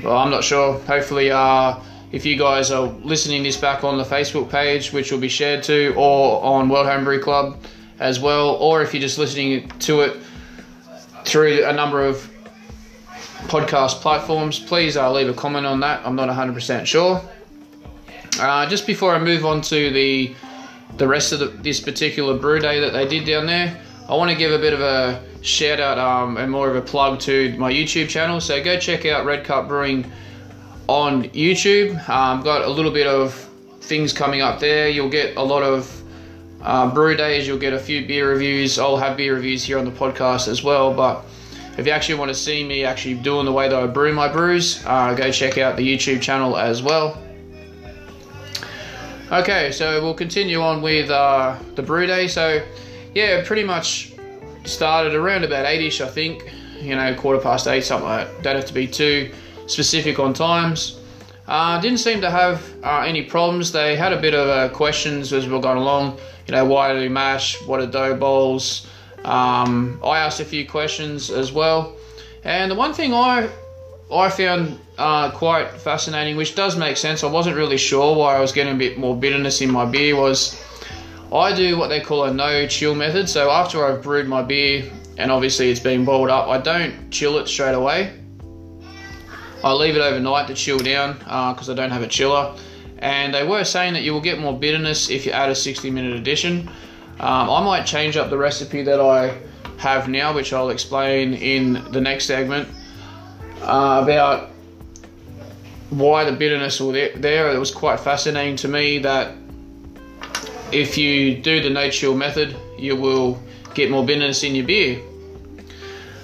Well, 0.04 0.18
I'm 0.18 0.30
not 0.30 0.44
sure. 0.44 0.80
Hopefully, 0.82 1.32
uh, 1.32 1.80
if 2.12 2.26
you 2.26 2.38
guys 2.38 2.72
are 2.72 2.88
listening 3.04 3.44
this 3.44 3.58
back 3.58 3.84
on 3.84 3.98
the 3.98 4.04
Facebook 4.04 4.50
page, 4.50 4.92
which 4.92 5.12
will 5.12 5.20
be 5.20 5.30
shared 5.30 5.64
to, 5.64 5.94
or 5.96 6.44
on 6.44 6.70
World 6.70 6.88
Homebrew 6.88 7.22
Club 7.22 7.58
as 8.00 8.20
well, 8.20 8.56
or 8.56 8.82
if 8.82 8.94
you're 8.94 9.02
just 9.02 9.18
listening 9.18 9.70
to 9.80 10.02
it 10.02 10.18
through 11.26 11.66
a 11.66 11.74
number 11.74 12.06
of 12.06 12.30
podcast 13.48 14.02
platforms, 14.02 14.60
please 14.60 14.98
uh, 14.98 15.12
leave 15.12 15.30
a 15.30 15.34
comment 15.34 15.66
on 15.66 15.80
that. 15.80 16.06
I'm 16.06 16.16
not 16.16 16.30
100% 16.30 16.86
sure. 16.86 17.22
Uh, 18.40 18.68
just 18.68 18.86
before 18.86 19.16
I 19.16 19.20
move 19.20 19.46
on 19.46 19.62
to 19.62 19.92
the 19.92 20.36
the 20.98 21.08
rest 21.08 21.32
of 21.32 21.40
the, 21.40 21.48
this 21.48 21.80
particular 21.80 22.38
brew 22.38 22.60
day 22.60 22.80
that 22.80 22.94
they 22.94 23.08
did 23.08 23.26
down 23.26 23.46
there, 23.46 23.80
I 24.08 24.16
want 24.16 24.32
to 24.32 24.38
give 24.38 24.52
a 24.52 24.60
bit 24.60 24.74
of 24.74 24.82
a 24.82 25.24
shout 25.42 25.80
out 25.80 25.98
um, 25.98 26.38
and 26.38 26.52
more 26.52 26.70
of 26.70 26.76
a 26.76 26.82
plug 26.82 27.20
to 27.22 27.58
my 27.58 27.72
YouTube 27.72 28.10
channel. 28.10 28.40
So 28.40 28.64
go 28.64 28.80
check 28.80 29.06
out 29.06 29.26
Red 29.26 29.46
Cup 29.46 29.68
Brewing 29.68 30.12
on 30.88 31.24
YouTube. 31.30 32.08
Um, 32.10 32.42
got 32.44 32.64
a 32.64 32.70
little 32.70 32.92
bit 32.92 33.08
of 33.08 33.34
things 33.82 34.14
coming 34.14 34.42
up 34.42 34.60
there. 34.60 34.90
You'll 34.90 35.10
get 35.10 35.38
a 35.38 35.44
lot 35.44 35.64
of 35.64 36.02
uh, 36.62 36.92
brew 36.94 37.16
days. 37.16 37.48
You'll 37.48 37.60
get 37.60 37.74
a 37.74 37.80
few 37.80 38.06
beer 38.06 38.30
reviews. 38.30 38.80
I'll 38.80 38.98
have 38.98 39.18
beer 39.18 39.36
reviews 39.36 39.64
here 39.64 39.78
on 39.78 39.86
the 39.86 39.92
podcast 39.92 40.48
as 40.48 40.64
well. 40.64 40.94
But 40.94 41.26
if 41.78 41.86
you 41.86 41.92
actually 41.92 42.16
want 42.16 42.30
to 42.30 42.36
see 42.36 42.64
me 42.64 42.84
actually 42.84 43.16
doing 43.16 43.46
the 43.46 43.52
way 43.52 43.68
that 43.68 43.78
I 43.78 43.88
brew 43.88 44.14
my 44.14 44.28
brews, 44.28 44.84
uh, 44.86 45.14
go 45.14 45.32
check 45.32 45.58
out 45.58 45.78
the 45.78 45.88
YouTube 45.88 46.22
channel 46.22 46.58
as 46.58 46.82
well. 46.82 47.22
Okay, 49.32 49.72
so 49.72 50.04
we'll 50.04 50.14
continue 50.14 50.62
on 50.62 50.84
with 50.84 51.10
uh, 51.10 51.58
the 51.74 51.82
brew 51.82 52.06
day. 52.06 52.28
So, 52.28 52.64
yeah, 53.16 53.44
pretty 53.44 53.64
much 53.64 54.14
started 54.66 55.16
around 55.16 55.44
about 55.44 55.66
8ish, 55.66 56.00
I 56.00 56.08
think. 56.08 56.54
You 56.80 56.96
know, 56.96 57.16
quarter 57.16 57.42
past 57.42 57.68
8, 57.68 57.84
something 57.84 58.08
like 58.08 58.28
that. 58.28 58.44
Don't 58.44 58.56
have 58.56 58.68
to 58.68 58.74
be 58.74 58.86
too 58.86 59.32
specific 59.66 60.20
on 60.20 60.36
times. 60.36 61.00
Uh, 61.48 61.82
didn't 61.82 61.98
seem 61.98 62.22
to 62.22 62.30
have 62.30 62.72
uh, 62.84 63.00
any 63.00 63.24
problems. 63.24 63.72
They 63.72 63.96
had 63.96 64.14
a 64.14 64.22
bit 64.22 64.36
of 64.36 64.48
uh, 64.48 64.70
questions 64.76 65.34
as 65.34 65.48
we 65.48 65.54
were 65.54 65.60
going 65.60 65.80
along. 65.80 66.20
You 66.46 66.52
know, 66.52 66.66
why 66.66 66.94
do 66.94 67.00
we 67.00 67.10
mash? 67.10 67.60
What 67.64 67.80
are 67.80 67.88
dough 67.88 68.16
balls? 68.16 68.86
Um, 69.24 70.00
I 70.04 70.20
asked 70.20 70.40
a 70.40 70.46
few 70.46 70.68
questions 70.68 71.32
as 71.32 71.52
well. 71.52 71.96
And 72.44 72.70
the 72.70 72.76
one 72.76 72.94
thing 72.94 73.12
I 73.12 73.50
I 74.12 74.30
found 74.30 74.80
uh, 74.98 75.32
quite 75.32 75.72
fascinating, 75.72 76.36
which 76.36 76.56
does 76.56 76.78
make 76.78 76.98
sense. 76.98 77.24
I 77.24 77.28
wasn't 77.28 77.56
really 77.56 77.78
sure 77.78 78.16
why 78.16 78.36
I 78.36 78.40
was 78.40 78.52
getting 78.52 78.76
a 78.76 78.78
bit 78.78 78.98
more 78.98 79.16
bitterness 79.16 79.62
in 79.62 79.72
my 79.72 79.86
beer. 79.86 80.16
Was 80.16 80.62
I 81.34 81.56
do 81.56 81.78
what 81.78 81.88
they 81.88 82.02
call 82.02 82.26
a 82.26 82.34
no 82.34 82.68
chill 82.68 82.94
method. 82.94 83.28
So 83.28 83.50
after 83.50 83.86
I've 83.86 84.04
brewed 84.04 84.28
my 84.28 84.44
beer 84.44 84.92
and 85.18 85.32
obviously 85.32 85.72
it's 85.72 85.80
been 85.80 86.06
boiled 86.06 86.30
up, 86.30 86.48
I 86.48 86.60
don't 86.60 87.10
chill 87.10 87.38
it 87.40 87.48
straight 87.48 87.74
away. 87.74 88.14
I 89.64 89.74
leave 89.74 89.96
it 89.96 90.02
overnight 90.02 90.48
to 90.48 90.54
chill 90.54 90.78
down 90.78 91.18
because 91.18 91.70
uh, 91.70 91.72
I 91.72 91.76
don't 91.76 91.92
have 91.92 92.04
a 92.04 92.08
chiller. 92.08 92.56
And 93.00 93.34
they 93.34 93.46
were 93.46 93.64
saying 93.64 93.94
that 93.94 94.04
you 94.04 94.14
will 94.14 94.22
get 94.22 94.40
more 94.40 94.58
bitterness 94.58 95.10
if 95.10 95.26
you 95.26 95.32
add 95.32 95.50
a 95.50 95.56
60 95.56 95.90
minute 95.90 96.16
addition. 96.16 96.70
Um, 97.20 97.50
I 97.50 97.64
might 97.64 97.86
change 97.86 98.18
up 98.18 98.30
the 98.30 98.38
recipe 98.38 98.84
that 98.84 99.00
I 99.02 99.36
have 99.78 100.08
now, 100.08 100.34
which 100.34 100.54
I'll 100.54 100.70
explain 100.70 101.34
in 101.34 101.84
the 101.92 102.00
next 102.00 102.26
segment 102.26 102.68
uh, 103.62 104.02
about 104.04 104.50
why 105.90 106.24
the 106.24 106.32
bitterness 106.32 106.80
was 106.80 106.94
there. 107.16 107.52
It 107.54 107.58
was 107.58 107.72
quite 107.72 108.00
fascinating 108.00 108.56
to 108.58 108.68
me 108.68 109.00
that 109.00 109.36
if 110.72 110.98
you 110.98 111.38
do 111.38 111.62
the 111.62 111.70
no 111.70 111.90
chill 111.90 112.16
method, 112.16 112.56
you 112.78 112.96
will 112.96 113.42
get 113.74 113.92
more 113.92 114.06
bitterness 114.06 114.44
in 114.44 114.56
your 114.56 114.66
beer. 114.66 115.02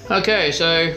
Okay, 0.10 0.52
so 0.52 0.94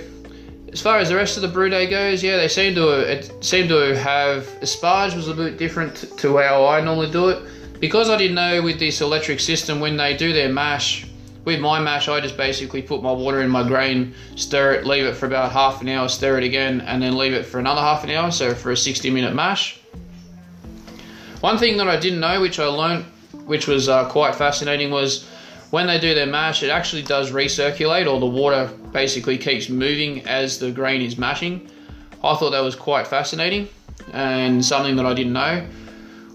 as 0.72 0.80
far 0.80 0.98
as 0.98 1.08
the 1.08 1.14
rest 1.14 1.36
of 1.36 1.42
the 1.42 1.48
brew 1.48 1.68
day 1.68 1.88
goes, 1.88 2.22
yeah, 2.22 2.36
they 2.36 2.48
seem 2.48 2.74
to 2.74 2.88
it 2.98 3.32
seemed 3.44 3.68
to 3.68 3.96
have 3.96 4.44
asparge 4.60 5.14
was 5.14 5.28
a 5.28 5.34
bit 5.34 5.56
different 5.56 6.18
to 6.18 6.36
how 6.38 6.66
I 6.66 6.80
normally 6.80 7.10
do 7.10 7.28
it 7.28 7.42
because 7.80 8.10
I 8.10 8.16
didn't 8.16 8.34
know 8.34 8.62
with 8.62 8.78
this 8.78 9.00
electric 9.00 9.40
system 9.40 9.78
when 9.78 9.96
they 9.96 10.16
do 10.16 10.32
their 10.32 10.48
mash 10.48 11.06
with 11.44 11.60
my 11.60 11.78
mash, 11.78 12.08
I 12.08 12.20
just 12.20 12.36
basically 12.36 12.80
put 12.82 13.02
my 13.02 13.12
water 13.12 13.42
in 13.42 13.50
my 13.50 13.66
grain, 13.66 14.14
stir 14.36 14.72
it, 14.72 14.86
leave 14.86 15.04
it 15.04 15.14
for 15.14 15.26
about 15.26 15.52
half 15.52 15.82
an 15.82 15.88
hour, 15.88 16.08
stir 16.08 16.38
it 16.38 16.44
again, 16.44 16.80
and 16.82 17.02
then 17.02 17.16
leave 17.16 17.34
it 17.34 17.44
for 17.44 17.58
another 17.58 17.80
half 17.80 18.04
an 18.04 18.10
hour, 18.10 18.30
so 18.30 18.54
for 18.54 18.72
a 18.72 18.76
60 18.76 19.10
minute 19.10 19.34
mash. 19.34 19.78
One 21.40 21.58
thing 21.58 21.76
that 21.76 21.88
I 21.88 21.96
didn't 21.96 22.20
know, 22.20 22.40
which 22.40 22.58
I 22.58 22.66
learned, 22.66 23.04
which 23.44 23.66
was 23.66 23.88
uh, 23.88 24.08
quite 24.08 24.34
fascinating, 24.34 24.90
was 24.90 25.28
when 25.70 25.86
they 25.86 25.98
do 25.98 26.14
their 26.14 26.26
mash, 26.26 26.62
it 26.62 26.70
actually 26.70 27.02
does 27.02 27.30
recirculate, 27.30 28.10
or 28.10 28.18
the 28.18 28.26
water 28.26 28.70
basically 28.92 29.36
keeps 29.36 29.68
moving 29.68 30.26
as 30.26 30.58
the 30.58 30.70
grain 30.70 31.02
is 31.02 31.18
mashing. 31.18 31.68
I 32.22 32.34
thought 32.36 32.50
that 32.50 32.60
was 32.60 32.74
quite 32.74 33.06
fascinating 33.06 33.68
and 34.12 34.64
something 34.64 34.96
that 34.96 35.04
I 35.04 35.12
didn't 35.12 35.34
know. 35.34 35.66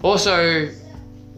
Also, 0.02 0.70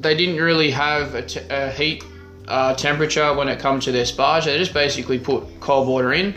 they 0.00 0.16
didn't 0.16 0.36
really 0.36 0.70
have 0.70 1.14
a, 1.14 1.22
t- 1.22 1.40
a 1.48 1.70
heat 1.70 2.04
uh, 2.48 2.74
temperature 2.74 3.34
when 3.34 3.48
it 3.48 3.58
comes 3.58 3.84
to 3.84 3.92
their 3.92 4.04
sparge. 4.04 4.44
They 4.44 4.58
just 4.58 4.74
basically 4.74 5.18
put 5.18 5.44
cold 5.60 5.88
water 5.88 6.12
in 6.12 6.34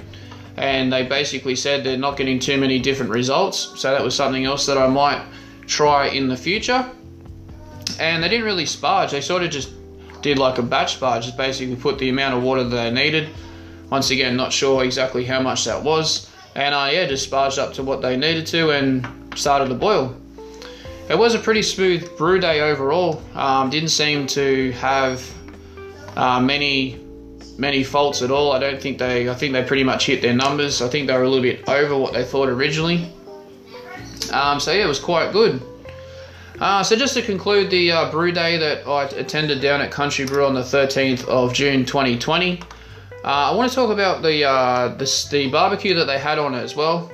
and 0.57 0.91
they 0.91 1.03
basically 1.05 1.55
said 1.55 1.83
they're 1.83 1.97
not 1.97 2.17
getting 2.17 2.39
too 2.39 2.57
many 2.57 2.79
different 2.79 3.11
results. 3.11 3.73
So 3.79 3.91
that 3.91 4.03
was 4.03 4.15
something 4.15 4.45
else 4.45 4.65
that 4.67 4.77
I 4.77 4.87
might 4.87 5.25
try 5.67 6.07
in 6.07 6.27
the 6.27 6.37
future. 6.37 6.89
And 7.99 8.23
they 8.23 8.29
didn't 8.29 8.45
really 8.45 8.65
sparge, 8.65 9.11
they 9.11 9.21
sort 9.21 9.43
of 9.43 9.49
just 9.49 9.71
did 10.21 10.39
like 10.39 10.57
a 10.57 10.63
batch 10.63 10.99
sparge, 10.99 11.23
just 11.23 11.37
basically 11.37 11.75
put 11.75 11.99
the 11.99 12.09
amount 12.09 12.35
of 12.35 12.43
water 12.43 12.63
that 12.63 12.75
they 12.75 12.91
needed. 12.91 13.29
Once 13.89 14.09
again, 14.09 14.35
not 14.35 14.51
sure 14.51 14.83
exactly 14.83 15.23
how 15.23 15.41
much 15.41 15.65
that 15.65 15.81
was. 15.83 16.29
And 16.55 16.73
uh, 16.73 16.89
yeah, 16.91 17.05
just 17.05 17.25
sparged 17.25 17.59
up 17.59 17.73
to 17.73 17.83
what 17.83 18.01
they 18.01 18.17
needed 18.17 18.47
to 18.47 18.71
and 18.71 19.07
started 19.35 19.69
to 19.69 19.75
boil. 19.75 20.15
It 21.09 21.17
was 21.17 21.35
a 21.35 21.39
pretty 21.39 21.61
smooth 21.61 22.17
brew 22.17 22.39
day 22.39 22.61
overall. 22.61 23.21
Um, 23.35 23.69
didn't 23.69 23.89
seem 23.89 24.25
to 24.27 24.71
have 24.71 25.21
uh, 26.15 26.39
many 26.39 26.99
many 27.57 27.83
faults 27.83 28.21
at 28.21 28.31
all. 28.31 28.51
I 28.51 28.59
don't 28.59 28.81
think 28.81 28.97
they. 28.97 29.29
I 29.29 29.33
think 29.33 29.53
they 29.53 29.63
pretty 29.63 29.83
much 29.83 30.05
hit 30.05 30.21
their 30.21 30.35
numbers. 30.35 30.81
I 30.81 30.87
think 30.89 31.07
they 31.07 31.13
were 31.13 31.23
a 31.23 31.29
little 31.29 31.43
bit 31.43 31.67
over 31.69 31.97
what 31.97 32.13
they 32.13 32.23
thought 32.23 32.49
originally. 32.49 33.11
Um, 34.31 34.59
so 34.59 34.71
yeah, 34.71 34.85
it 34.85 34.87
was 34.87 34.99
quite 34.99 35.31
good. 35.31 35.61
Uh, 36.59 36.81
so 36.81 36.95
just 36.95 37.13
to 37.15 37.21
conclude 37.21 37.69
the 37.69 37.91
uh, 37.91 38.11
brew 38.11 38.31
day 38.31 38.57
that 38.57 38.87
I 38.87 39.03
attended 39.03 39.61
down 39.61 39.81
at 39.81 39.91
Country 39.91 40.25
Brew 40.25 40.45
on 40.45 40.53
the 40.53 40.61
13th 40.61 41.27
of 41.27 41.53
June 41.53 41.85
2020, 41.85 42.61
uh, 42.61 43.27
I 43.27 43.53
want 43.53 43.69
to 43.69 43.75
talk 43.75 43.89
about 43.89 44.21
the, 44.21 44.45
uh, 44.45 44.87
the, 44.95 45.27
the 45.31 45.49
barbecue 45.49 45.93
that 45.95 46.05
they 46.05 46.17
had 46.17 46.39
on 46.39 46.55
it 46.55 46.61
as 46.61 46.75
well. 46.75 47.11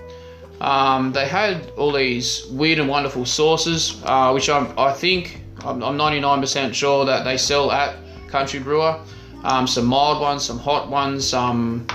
Um, 0.59 1.11
they 1.11 1.27
had 1.27 1.71
all 1.71 1.91
these 1.91 2.45
weird 2.51 2.77
and 2.77 2.87
wonderful 2.87 3.25
sauces, 3.25 3.99
uh, 4.05 4.31
which 4.31 4.47
I'm, 4.47 4.77
I 4.77 4.93
think 4.93 5.41
I'm, 5.65 5.83
I'm 5.83 5.97
99% 5.97 6.75
sure 6.75 7.05
that 7.05 7.23
they 7.23 7.37
sell 7.37 7.71
at 7.71 7.95
country 8.31 8.59
brewer. 8.59 8.99
Um, 9.43 9.67
some 9.67 9.85
mild 9.85 10.21
ones, 10.21 10.45
some 10.45 10.59
hot 10.59 10.89
ones, 10.89 11.27
some 11.27 11.87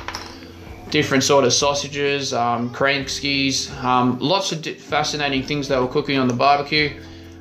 different 0.91 1.25
sort 1.25 1.45
of 1.45 1.53
sausages, 1.53 2.33
um, 2.33 2.73
skis, 3.07 3.71
um, 3.83 4.19
lots 4.19 4.53
of 4.53 4.65
fascinating 4.79 5.43
things 5.43 5.69
they 5.69 5.79
were 5.79 5.89
cooking 5.89 6.19
on 6.19 6.29
the 6.29 6.35
barbecue. 6.35 6.91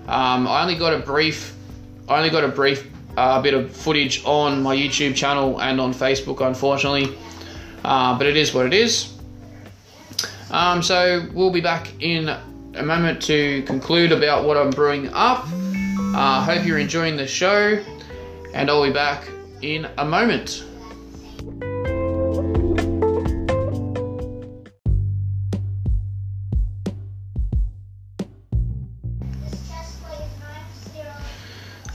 Um, 0.08 0.48
I 0.48 0.62
only 0.62 0.76
got 0.76 0.94
a 0.94 1.00
brief, 1.00 1.56
I 2.08 2.18
only 2.18 2.30
got 2.30 2.44
a 2.44 2.48
brief 2.48 2.90
uh, 3.18 3.42
bit 3.42 3.54
of 3.54 3.72
footage 3.76 4.24
on 4.26 4.62
my 4.62 4.76
YouTube 4.76 5.16
channel 5.16 5.62
and 5.62 5.80
on 5.80 5.94
Facebook, 5.94 6.46
unfortunately. 6.46 7.18
Uh, 7.84 8.18
but 8.18 8.28
it 8.28 8.36
is 8.36 8.54
what 8.54 8.66
it 8.66 8.74
is. 8.74 9.14
Um, 10.52 10.82
so 10.82 11.28
we'll 11.34 11.52
be 11.52 11.62
back 11.62 11.92
in 12.02 12.30
a 12.30 12.84
moment 12.84 13.22
to 13.24 13.64
conclude 13.64 14.12
about 14.12 14.46
what 14.46 14.58
I'm 14.58 14.70
brewing 14.70 15.10
up. 15.14 15.46
Uh, 16.16 16.44
hope 16.44 16.66
you're 16.66 16.80
enjoying 16.80 17.16
the 17.18 17.28
show, 17.28 17.84
and 18.56 18.70
I'll 18.70 18.84
be 18.84 18.92
back 18.92 19.28
in 19.62 19.88
a 19.98 20.06
moment. 20.06 20.64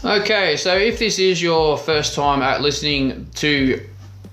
Okay, 0.02 0.56
so 0.56 0.76
if 0.76 0.98
this 0.98 1.18
is 1.18 1.42
your 1.42 1.78
first 1.78 2.14
time 2.14 2.42
at 2.42 2.60
listening 2.60 3.28
to 3.36 3.80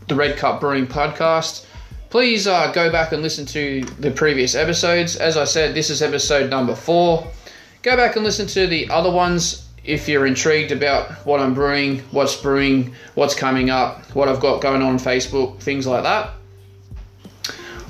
the 0.08 0.16
Red 0.16 0.38
Cup 0.38 0.60
Brewing 0.60 0.88
podcast, 0.88 1.66
please 2.10 2.48
uh, 2.48 2.72
go 2.72 2.92
back 2.92 3.12
and 3.12 3.22
listen 3.22 3.46
to 3.48 3.84
the 4.00 4.12
previous 4.12 4.56
episodes. 4.56 5.16
As 5.18 5.38
I 5.38 5.46
said, 5.46 5.76
this 5.76 5.90
is 5.90 6.02
episode 6.02 6.50
number 6.50 6.76
four. 6.76 7.28
Go 7.84 7.96
back 7.96 8.16
and 8.16 8.26
listen 8.26 8.48
to 8.48 8.68
the 8.68 8.90
other 8.90 9.12
ones 9.12 9.67
if 9.88 10.08
you're 10.08 10.28
intrigued 10.28 10.72
about 10.72 11.12
what 11.26 11.40
I'm 11.40 11.54
brewing, 11.54 12.00
what's 12.12 12.36
brewing, 12.36 12.94
what's 13.16 13.34
coming 13.34 13.70
up, 13.70 14.04
what 14.14 14.28
I've 14.28 14.42
got 14.42 14.62
going 14.62 14.82
on 14.82 14.98
Facebook, 14.98 15.60
things 15.60 15.88
like 15.88 16.04
that. 16.04 16.32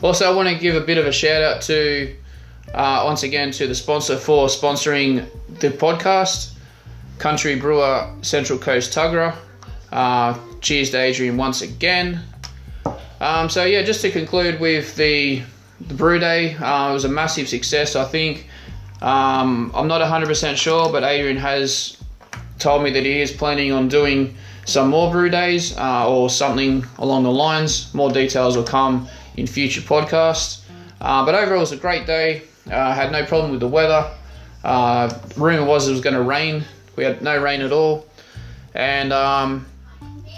Also, 0.01 0.31
I 0.31 0.33
want 0.33 0.47
to 0.47 0.55
give 0.55 0.75
a 0.75 0.85
bit 0.85 0.99
of 0.99 1.07
a 1.07 1.11
shout 1.11 1.41
out 1.41 1.61
to, 1.63 2.15
uh, 2.73 3.01
once 3.03 3.23
again, 3.23 3.49
to 3.51 3.67
the 3.67 3.73
sponsor 3.73 4.15
for 4.15 4.47
sponsoring 4.47 5.27
the 5.59 5.69
podcast. 5.71 6.53
Country 7.17 7.55
Brewer 7.55 8.07
Central 8.21 8.59
Coast 8.59 8.93
Tuggerah. 8.93 9.35
Uh, 9.91 10.37
cheers 10.61 10.91
to 10.91 10.99
Adrian 10.99 11.35
once 11.35 11.63
again. 11.63 12.21
Um, 13.19 13.49
so 13.49 13.65
yeah, 13.65 13.81
just 13.81 14.01
to 14.01 14.11
conclude 14.11 14.59
with 14.59 14.95
the 14.95 15.41
the 15.81 15.93
brew 15.93 16.19
day, 16.19 16.55
uh, 16.55 16.89
it 16.89 16.93
was 16.93 17.05
a 17.05 17.09
massive 17.09 17.47
success. 17.47 17.95
I 17.95 18.05
think 18.05 18.47
um, 19.01 19.71
I'm 19.73 19.87
not 19.87 20.01
100% 20.01 20.55
sure, 20.55 20.91
but 20.91 21.03
Adrian 21.03 21.37
has 21.37 21.97
told 22.59 22.83
me 22.83 22.91
that 22.91 23.03
he 23.03 23.21
is 23.21 23.31
planning 23.31 23.71
on 23.71 23.87
doing 23.87 24.35
some 24.65 24.89
more 24.89 25.11
brew 25.11 25.29
days 25.29 25.77
uh, 25.77 26.09
or 26.09 26.29
something 26.29 26.85
along 26.97 27.23
the 27.23 27.31
lines. 27.31 27.93
More 27.93 28.11
details 28.11 28.57
will 28.57 28.63
come 28.63 29.07
in 29.35 29.47
future 29.47 29.81
podcasts. 29.81 30.61
Uh, 30.99 31.25
but 31.25 31.35
overall, 31.35 31.57
it 31.57 31.61
was 31.61 31.71
a 31.71 31.77
great 31.77 32.05
day. 32.05 32.41
Uh, 32.65 32.93
had 32.93 33.11
no 33.11 33.23
problem 33.25 33.51
with 33.51 33.59
the 33.59 33.67
weather. 33.67 34.11
Uh, 34.63 35.13
rumor 35.37 35.63
was 35.63 35.87
it 35.87 35.91
was 35.91 36.01
going 36.01 36.15
to 36.15 36.23
rain 36.23 36.65
we 36.97 37.03
had 37.03 37.21
no 37.21 37.41
rain 37.41 37.61
at 37.61 37.71
all, 37.71 38.05
and 38.73 39.13
um, 39.13 39.65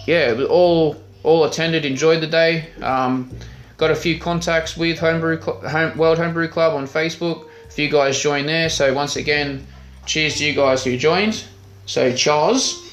yeah, 0.05 0.45
all 0.47 1.01
all 1.23 1.45
attended, 1.45 1.85
enjoyed 1.85 2.21
the 2.21 2.27
day. 2.27 2.69
Um, 2.81 3.31
got 3.77 3.89
a 3.89 3.95
few 3.95 4.19
contacts 4.19 4.77
with 4.77 4.99
Homebrew 4.99 5.41
Home, 5.41 5.97
World 5.97 6.19
Homebrew 6.19 6.49
Club 6.49 6.75
on 6.75 6.85
Facebook. 6.85 7.48
A 7.77 7.81
you 7.81 7.89
guys 7.89 8.19
join 8.19 8.45
there. 8.45 8.69
So 8.69 8.93
once 8.93 9.15
again, 9.15 9.65
cheers 10.05 10.37
to 10.37 10.45
you 10.45 10.53
guys 10.53 10.83
who 10.83 10.97
joined. 10.97 11.43
So 11.85 12.13
Charles. 12.15 12.85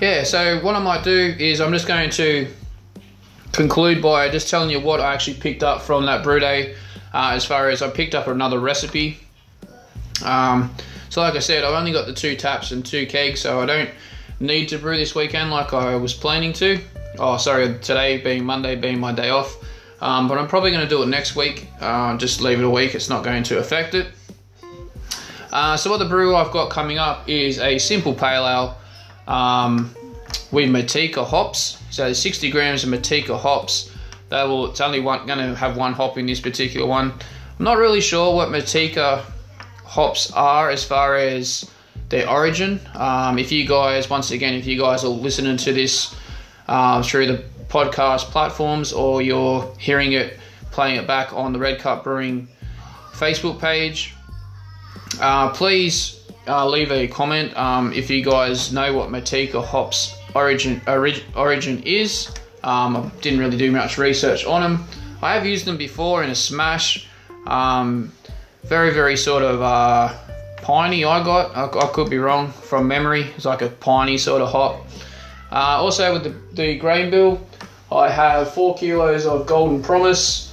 Yeah, 0.00 0.22
so 0.22 0.60
what 0.60 0.76
I 0.76 0.78
might 0.78 1.02
do 1.02 1.34
is 1.38 1.60
I'm 1.60 1.72
just 1.72 1.88
going 1.88 2.10
to 2.10 2.48
conclude 3.52 4.00
by 4.00 4.28
just 4.28 4.48
telling 4.48 4.70
you 4.70 4.78
what 4.78 5.00
I 5.00 5.12
actually 5.12 5.38
picked 5.38 5.64
up 5.64 5.82
from 5.82 6.06
that 6.06 6.22
brew 6.22 6.38
day. 6.38 6.76
Uh, 7.12 7.30
as 7.32 7.44
far 7.44 7.70
as 7.70 7.80
I 7.80 7.88
picked 7.88 8.14
up 8.14 8.26
another 8.26 8.60
recipe. 8.60 9.18
Um, 10.22 10.74
so, 11.08 11.22
like 11.22 11.34
I 11.34 11.38
said, 11.38 11.64
I've 11.64 11.74
only 11.74 11.90
got 11.90 12.06
the 12.06 12.12
two 12.12 12.36
taps 12.36 12.70
and 12.70 12.84
two 12.84 13.06
kegs, 13.06 13.40
so 13.40 13.60
I 13.60 13.66
don't 13.66 13.90
need 14.40 14.68
to 14.68 14.78
brew 14.78 14.96
this 14.96 15.14
weekend 15.14 15.50
like 15.50 15.72
I 15.72 15.96
was 15.96 16.12
planning 16.12 16.52
to. 16.54 16.78
Oh, 17.18 17.36
sorry, 17.36 17.78
today 17.78 18.18
being 18.18 18.44
Monday, 18.44 18.76
being 18.76 19.00
my 19.00 19.12
day 19.12 19.30
off. 19.30 19.56
Um, 20.00 20.28
but 20.28 20.38
I'm 20.38 20.46
probably 20.46 20.70
going 20.70 20.82
to 20.82 20.88
do 20.88 21.02
it 21.02 21.06
next 21.06 21.34
week. 21.34 21.68
Uh, 21.80 22.16
just 22.16 22.40
leave 22.40 22.60
it 22.60 22.64
a 22.64 22.70
week, 22.70 22.94
it's 22.94 23.08
not 23.08 23.24
going 23.24 23.42
to 23.44 23.58
affect 23.58 23.94
it. 23.94 24.08
Uh, 25.50 25.76
so, 25.76 25.90
what 25.90 25.98
the 25.98 26.04
brew 26.04 26.36
I've 26.36 26.52
got 26.52 26.70
coming 26.70 26.98
up 26.98 27.28
is 27.28 27.58
a 27.58 27.78
simple 27.78 28.14
pale 28.14 28.46
ale. 28.46 28.76
Um, 29.26 29.94
with 30.50 30.70
Motueka 30.70 31.26
hops. 31.26 31.78
So 31.90 32.12
60 32.12 32.50
grams 32.50 32.84
of 32.84 32.90
Motueka 32.90 33.38
hops. 33.38 33.92
They 34.30 34.42
will. 34.44 34.70
It's 34.70 34.80
only 34.80 35.00
one 35.00 35.26
going 35.26 35.38
to 35.38 35.54
have 35.54 35.76
one 35.76 35.92
hop 35.92 36.18
in 36.18 36.26
this 36.26 36.40
particular 36.40 36.86
one. 36.86 37.12
I'm 37.58 37.64
not 37.64 37.78
really 37.78 38.00
sure 38.00 38.34
what 38.34 38.50
Motueka 38.50 39.22
hops 39.84 40.30
are 40.32 40.70
as 40.70 40.84
far 40.84 41.16
as 41.16 41.70
their 42.08 42.28
origin. 42.28 42.80
Um, 42.94 43.38
if 43.38 43.50
you 43.50 43.66
guys, 43.66 44.08
once 44.10 44.30
again, 44.30 44.54
if 44.54 44.66
you 44.66 44.78
guys 44.78 45.04
are 45.04 45.08
listening 45.08 45.56
to 45.58 45.72
this 45.72 46.14
uh, 46.68 47.02
through 47.02 47.26
the 47.26 47.44
podcast 47.68 48.24
platforms 48.24 48.92
or 48.92 49.22
you're 49.22 49.74
hearing 49.78 50.12
it, 50.12 50.38
playing 50.70 50.96
it 50.96 51.06
back 51.06 51.32
on 51.32 51.52
the 51.52 51.58
Red 51.58 51.80
Cup 51.80 52.04
Brewing 52.04 52.48
Facebook 53.12 53.60
page, 53.60 54.14
uh, 55.20 55.50
please 55.50 56.20
uh, 56.46 56.66
leave 56.66 56.90
a 56.90 57.08
comment 57.08 57.56
um, 57.56 57.92
if 57.92 58.10
you 58.10 58.24
guys 58.24 58.72
know 58.72 58.94
what 58.94 59.10
Motueka 59.10 59.64
hops 59.64 60.14
origin 60.34 60.80
orig, 60.86 61.22
origin 61.34 61.82
is. 61.84 62.28
Um, 62.62 62.96
I 62.96 63.10
didn't 63.20 63.38
really 63.38 63.56
do 63.56 63.70
much 63.70 63.98
research 63.98 64.44
on 64.44 64.62
them. 64.62 64.84
I 65.22 65.34
have 65.34 65.46
used 65.46 65.64
them 65.64 65.76
before 65.76 66.22
in 66.22 66.30
a 66.30 66.34
smash. 66.34 67.06
Um, 67.46 68.12
very 68.64 68.92
very 68.92 69.16
sort 69.16 69.42
of 69.42 69.62
uh, 69.62 70.14
piney. 70.58 71.04
I 71.04 71.24
got. 71.24 71.56
I, 71.56 71.66
I, 71.66 71.86
could 71.92 72.10
be 72.10 72.18
wrong 72.18 72.50
from 72.50 72.86
memory. 72.88 73.22
It's 73.36 73.44
like 73.44 73.62
a 73.62 73.68
piney 73.68 74.18
sort 74.18 74.42
of 74.42 74.50
hop. 74.50 74.86
Uh, 75.50 75.80
also 75.80 76.12
with 76.12 76.24
the, 76.24 76.34
the 76.54 76.78
grain 76.78 77.10
bill, 77.10 77.46
I 77.90 78.10
have 78.10 78.52
four 78.52 78.76
kilos 78.76 79.24
of 79.26 79.46
Golden 79.46 79.82
Promise, 79.82 80.52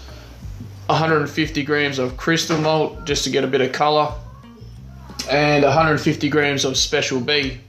150 0.87 1.63
grams 1.63 1.99
of 1.99 2.15
crystal 2.15 2.57
malt 2.57 3.05
just 3.05 3.23
to 3.25 3.29
get 3.29 3.43
a 3.43 3.47
bit 3.47 3.61
of 3.61 3.71
colour, 3.71 4.13
and 5.29 5.63
150 5.63 6.29
grams 6.29 6.63
of 6.63 6.77
Special 6.77 7.19
B. 7.19 7.59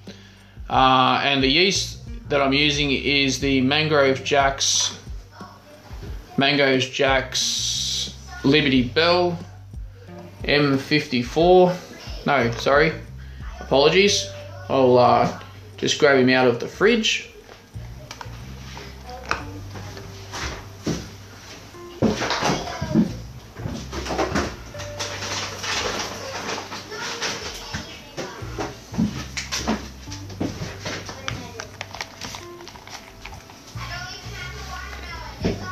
Uh, 0.68 1.20
and 1.24 1.42
the 1.42 1.48
yeast 1.48 1.98
that 2.28 2.40
I'm 2.40 2.52
using 2.52 2.90
is 2.90 3.40
the 3.40 3.60
Mangrove 3.60 4.24
Jacks 4.24 4.98
Mangoes 6.36 6.88
Jacks 6.90 8.14
Liberty 8.44 8.82
Bell 8.82 9.38
M54. 10.44 11.74
No, 12.26 12.50
sorry. 12.52 12.92
Apologies. 13.60 14.28
I'll 14.68 14.98
uh, 14.98 15.40
just 15.76 15.98
grab 15.98 16.18
him 16.18 16.30
out 16.30 16.46
of 16.46 16.60
the 16.60 16.68
fridge. 16.68 17.30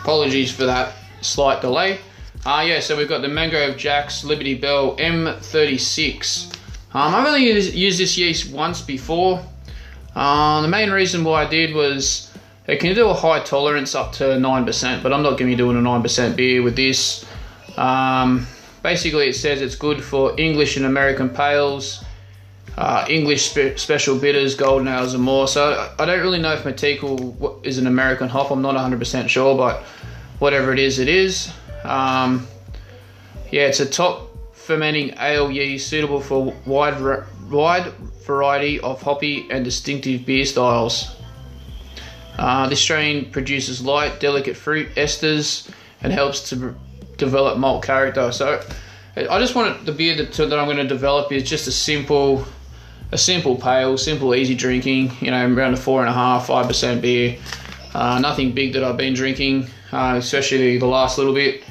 Apologies 0.02 0.52
for 0.52 0.66
that 0.66 0.94
slight 1.22 1.60
delay. 1.62 1.98
Uh, 2.44 2.62
yeah, 2.66 2.78
so 2.78 2.94
we've 2.94 3.08
got 3.08 3.22
the 3.22 3.28
Mangrove 3.28 3.78
Jacks 3.78 4.22
Liberty 4.22 4.54
Bell 4.54 4.96
M36. 4.98 6.52
Um, 6.92 7.14
I've 7.14 7.26
only 7.26 7.46
used, 7.46 7.72
used, 7.74 7.98
this 7.98 8.18
yeast 8.18 8.52
once 8.52 8.82
before. 8.82 9.42
Uh, 10.14 10.62
the 10.62 10.68
main 10.68 10.90
reason 10.90 11.24
why 11.24 11.44
I 11.44 11.48
did 11.48 11.74
was 11.74 12.30
it 12.66 12.80
can 12.80 12.94
do 12.94 13.08
a 13.08 13.14
high 13.14 13.40
tolerance 13.40 13.94
up 13.94 14.12
to 14.12 14.24
9%, 14.24 15.02
but 15.02 15.12
I'm 15.12 15.22
not 15.22 15.30
going 15.30 15.38
to 15.38 15.44
be 15.46 15.56
doing 15.56 15.76
a 15.76 15.80
9% 15.80 16.36
beer 16.36 16.62
with 16.62 16.76
this. 16.76 17.24
Um, 17.76 18.46
basically, 18.82 19.28
it 19.28 19.34
says 19.34 19.60
it's 19.60 19.74
good 19.74 20.02
for 20.02 20.38
English 20.40 20.76
and 20.76 20.86
American 20.86 21.28
pales, 21.28 22.04
uh, 22.78 23.04
English 23.08 23.50
spe- 23.50 23.78
special 23.78 24.18
bitters, 24.18 24.54
golden 24.54 24.88
ales, 24.88 25.14
and 25.14 25.22
more. 25.22 25.46
So 25.46 25.90
I 25.98 26.04
don't 26.04 26.20
really 26.20 26.38
know 26.38 26.54
if 26.54 26.64
Motueka 26.64 27.66
is 27.66 27.78
an 27.78 27.86
American 27.86 28.28
hop. 28.28 28.50
I'm 28.50 28.62
not 28.62 28.74
100% 28.76 29.28
sure, 29.28 29.56
but 29.56 29.82
whatever 30.38 30.72
it 30.72 30.78
is, 30.78 30.98
it 30.98 31.08
is. 31.08 31.52
Um, 31.82 32.46
yeah, 33.50 33.66
it's 33.66 33.80
a 33.80 33.86
top 33.86 34.30
fermenting 34.54 35.14
ale 35.18 35.50
yeast 35.50 35.88
suitable 35.88 36.20
for 36.20 36.54
wide 36.64 36.98
wide 37.50 37.92
variety 38.26 38.80
of 38.80 39.02
hoppy 39.02 39.46
and 39.50 39.64
distinctive 39.64 40.24
beer 40.24 40.44
styles. 40.44 41.14
Uh, 42.38 42.68
this 42.68 42.80
strain 42.80 43.30
produces 43.30 43.80
light, 43.82 44.18
delicate 44.20 44.56
fruit 44.56 44.88
esters 44.96 45.70
and 46.02 46.12
helps 46.12 46.48
to 46.50 46.74
develop 47.16 47.58
malt 47.58 47.84
character. 47.84 48.32
So, 48.32 48.60
I 49.16 49.38
just 49.38 49.54
wanted 49.54 49.86
the 49.86 49.92
beer 49.92 50.16
that, 50.16 50.32
that 50.32 50.58
I'm 50.58 50.64
going 50.64 50.76
to 50.78 50.88
develop 50.88 51.30
is 51.30 51.44
just 51.44 51.68
a 51.68 51.72
simple 51.72 52.44
a 53.12 53.18
simple 53.18 53.54
pale, 53.54 53.96
simple, 53.96 54.34
easy 54.34 54.56
drinking. 54.56 55.12
You 55.20 55.30
know, 55.30 55.54
around 55.54 55.74
a 55.74 55.76
four 55.76 56.00
and 56.00 56.10
a 56.10 56.12
half, 56.12 56.48
five 56.48 56.66
percent 56.66 57.00
beer. 57.00 57.38
Uh, 57.94 58.18
nothing 58.18 58.52
big 58.52 58.72
that 58.72 58.82
I've 58.82 58.96
been 58.96 59.14
drinking, 59.14 59.68
uh, 59.92 60.16
especially 60.18 60.78
the 60.78 60.86
last 60.86 61.16
little 61.16 61.32
bit. 61.32 61.62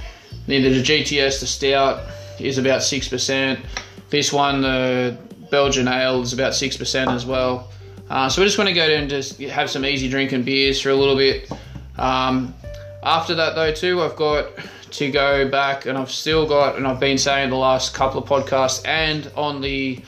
Neither 0.47 0.69
the 0.69 0.81
GTS, 0.81 1.41
the 1.41 1.47
stout 1.47 2.03
is 2.39 2.57
about 2.57 2.81
six 2.81 3.09
percent. 3.09 3.59
This 4.09 4.31
one, 4.31 4.61
the 4.61 5.17
Belgian 5.53 5.87
ale, 5.87 6.19
is 6.23 6.33
about 6.33 6.55
six 6.55 6.75
percent 6.75 7.11
as 7.11 7.27
well. 7.27 7.69
Uh, 8.09 8.27
so 8.27 8.41
we 8.41 8.47
just 8.47 8.57
want 8.57 8.67
to 8.67 8.73
go 8.73 8.87
down 8.87 9.01
and 9.01 9.09
just 9.09 9.39
have 9.39 9.69
some 9.69 9.85
easy 9.85 10.09
drinking 10.09 10.41
beers 10.41 10.81
for 10.81 10.89
a 10.89 10.95
little 10.95 11.15
bit. 11.15 11.47
Um, 11.95 12.55
after 13.03 13.35
that, 13.35 13.53
though, 13.53 13.71
too, 13.71 14.01
I've 14.01 14.15
got 14.15 14.49
to 14.91 15.11
go 15.11 15.47
back, 15.47 15.85
and 15.85 15.95
I've 15.95 16.09
still 16.09 16.47
got, 16.47 16.75
and 16.77 16.87
I've 16.87 16.99
been 16.99 17.19
saying 17.19 17.51
the 17.51 17.55
last 17.55 17.93
couple 17.93 18.23
of 18.23 18.27
podcasts 18.27 18.81
and 18.87 19.31
on 19.35 19.61
the 19.61 19.99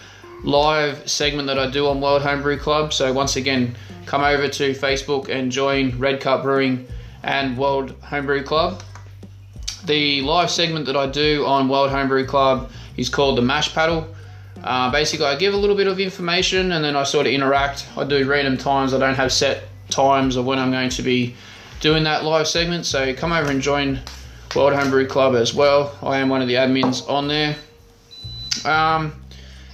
live 0.43 1.07
segment 1.07 1.45
that 1.45 1.59
I 1.59 1.69
do 1.69 1.87
on 1.89 2.01
World 2.01 2.23
Homebrew 2.23 2.57
Club. 2.57 2.91
So 2.91 3.13
once 3.13 3.35
again, 3.35 3.75
come 4.07 4.23
over 4.23 4.47
to 4.47 4.73
Facebook 4.73 5.29
and 5.29 5.51
join 5.51 5.95
Red 5.99 6.21
Cup 6.21 6.41
Brewing 6.41 6.87
and 7.21 7.55
World 7.55 7.93
Homebrew 8.01 8.41
Club. 8.43 8.81
The 9.85 10.21
live 10.21 10.49
segment 10.49 10.87
that 10.87 10.97
I 10.97 11.05
do 11.05 11.45
on 11.45 11.69
World 11.69 11.91
Homebrew 11.91 12.25
Club 12.25 12.71
is 12.97 13.09
called 13.09 13.37
the 13.37 13.43
Mash 13.43 13.71
Paddle. 13.75 14.07
Uh, 14.63 14.91
basically, 14.91 15.25
I 15.25 15.35
give 15.35 15.53
a 15.53 15.57
little 15.57 15.75
bit 15.75 15.87
of 15.87 15.99
information 15.99 16.71
and 16.71 16.83
then 16.83 16.95
I 16.95 17.03
sort 17.03 17.27
of 17.27 17.33
interact. 17.33 17.87
I 17.97 18.03
do 18.03 18.27
random 18.27 18.57
times. 18.57 18.93
I 18.93 18.99
don't 18.99 19.15
have 19.15 19.31
set 19.31 19.63
times 19.89 20.35
of 20.35 20.45
when 20.45 20.59
I'm 20.59 20.71
going 20.71 20.89
to 20.89 21.01
be 21.01 21.35
doing 21.81 22.03
that 22.03 22.23
live 22.23 22.47
segment. 22.47 22.85
So 22.85 23.13
come 23.13 23.31
over 23.31 23.51
and 23.51 23.61
join 23.61 23.99
World 24.55 24.73
Homebrew 24.73 25.07
Club 25.07 25.35
as 25.35 25.53
well. 25.53 25.97
I 26.01 26.17
am 26.17 26.29
one 26.29 26.41
of 26.41 26.47
the 26.47 26.55
admins 26.55 27.07
on 27.09 27.27
there. 27.27 27.55
Um, 28.63 29.13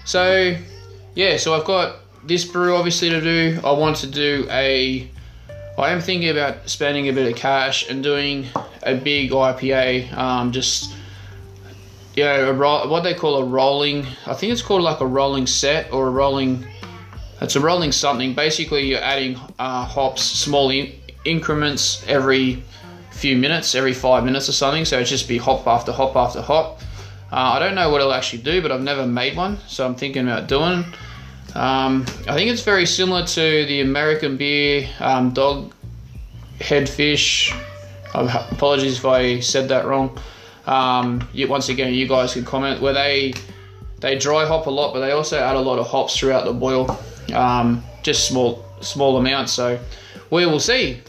so 0.06 0.58
yeah, 1.16 1.38
so 1.38 1.54
I've 1.54 1.66
got 1.66 1.98
this 2.24 2.46
brew 2.46 2.76
obviously 2.76 3.10
to 3.10 3.22
do. 3.22 3.60
I 3.64 3.72
want 3.72 3.98
to 3.98 4.08
do 4.08 4.48
a. 4.50 5.10
I 5.78 5.92
am 5.92 6.02
thinking 6.02 6.30
about 6.30 6.70
spending 6.70 7.08
a 7.08 7.14
bit 7.14 7.32
of 7.32 7.38
cash 7.38 7.90
and 7.90 8.04
doing 8.04 8.48
a 8.84 8.96
big 8.96 9.32
IPA. 9.32 10.12
Um, 10.14 10.52
just 10.52 10.94
yeah, 12.16 12.50
ro- 12.50 12.88
what 12.88 13.04
they 13.04 13.14
call 13.14 13.38
a 13.38 13.46
rolling. 13.46 14.06
I 14.26 14.34
think 14.34 14.52
it's 14.52 14.62
called 14.62 14.82
like 14.82 15.00
a 15.00 15.08
rolling 15.08 15.48
set 15.48 15.92
or 15.92 16.08
a 16.08 16.12
rolling. 16.12 16.68
It's 17.42 17.56
a 17.56 17.60
rolling 17.60 17.92
something. 17.92 18.34
Basically, 18.36 18.88
you're 18.88 19.02
adding 19.02 19.36
uh, 19.58 19.86
hops, 19.86 20.22
small 20.22 20.70
in- 20.70 20.94
increments 21.26 22.04
every 22.08 22.64
few 23.12 23.38
minutes, 23.38 23.76
every 23.76 23.94
five 23.94 24.24
minutes 24.24 24.50
or 24.50 24.54
something. 24.54 24.86
So 24.86 25.00
it's 25.00 25.10
just 25.10 25.28
be 25.28 25.38
hop 25.38 25.68
after 25.68 25.92
hop 25.92 26.16
after 26.16 26.42
hop. 26.42 26.80
Uh, 27.32 27.54
I 27.56 27.60
don't 27.60 27.76
know 27.76 27.90
what 27.90 28.02
it'll 28.02 28.14
actually 28.14 28.42
do, 28.44 28.62
but 28.62 28.72
I've 28.72 28.82
never 28.82 29.08
made 29.08 29.38
one, 29.38 29.58
so 29.68 29.86
I'm 29.86 29.96
thinking 29.96 30.28
about 30.28 30.48
doing. 30.48 30.84
Um, 31.56 32.06
I 32.28 32.34
think 32.36 32.50
it's 32.52 32.64
very 32.64 32.86
similar 32.86 33.26
to 33.26 33.66
the 33.66 33.82
American 33.82 34.38
beer 34.38 34.90
um, 35.00 35.32
dog 35.32 35.74
head 36.60 36.90
fish. 36.90 37.54
Apologies 38.14 38.98
if 38.98 39.06
I 39.06 39.40
said 39.40 39.70
that 39.70 39.86
wrong. 39.86 40.20
Um, 40.72 41.28
you, 41.34 41.50
once 41.50 41.68
again, 41.68 41.94
you 41.94 42.08
guys 42.08 42.34
can 42.34 42.46
comment 42.46 42.82
where 42.82 42.94
they 42.94 43.34
they 44.00 44.18
dry 44.18 44.46
hop 44.46 44.68
a 44.68 44.70
lot, 44.70 44.94
but 44.94 45.02
they 45.02 45.12
also 45.12 45.38
add 45.38 45.56
a 45.56 45.60
lot 45.60 45.78
of 45.80 45.88
hops 45.88 46.18
throughout 46.18 46.46
the 46.46 46.54
boil, 46.54 46.98
um, 47.34 47.84
just 48.04 48.28
small 48.28 48.66
small 48.80 49.18
amounts. 49.18 49.52
So 49.52 49.78
we 50.30 50.46
will 50.46 50.62
see. 50.62 51.02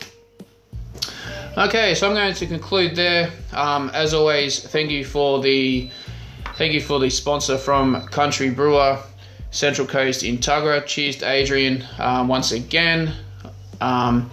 Okay, 1.57 1.94
so 1.94 2.09
I'm 2.09 2.14
going 2.14 2.35
to 2.35 2.46
conclude 2.46 2.96
there. 2.96 3.31
Um, 3.53 3.90
as 3.94 4.14
always, 4.14 4.59
thank 4.59 4.90
you 4.90 5.05
for 5.05 5.40
the 5.40 5.90
thank 6.57 6.72
you 6.72 6.81
for 6.81 6.98
the 6.98 7.09
sponsor 7.09 7.57
from 7.57 8.03
Country 8.07 8.51
Brewer 8.51 8.98
Central 9.53 9.87
Coast 9.87 10.25
in 10.25 10.38
Tuggerah. 10.38 10.87
Cheers 10.87 11.18
to 11.18 11.31
Adrian 11.31 11.87
um, 12.01 12.27
once 12.27 12.51
again. 12.51 13.12
Um, 13.81 14.29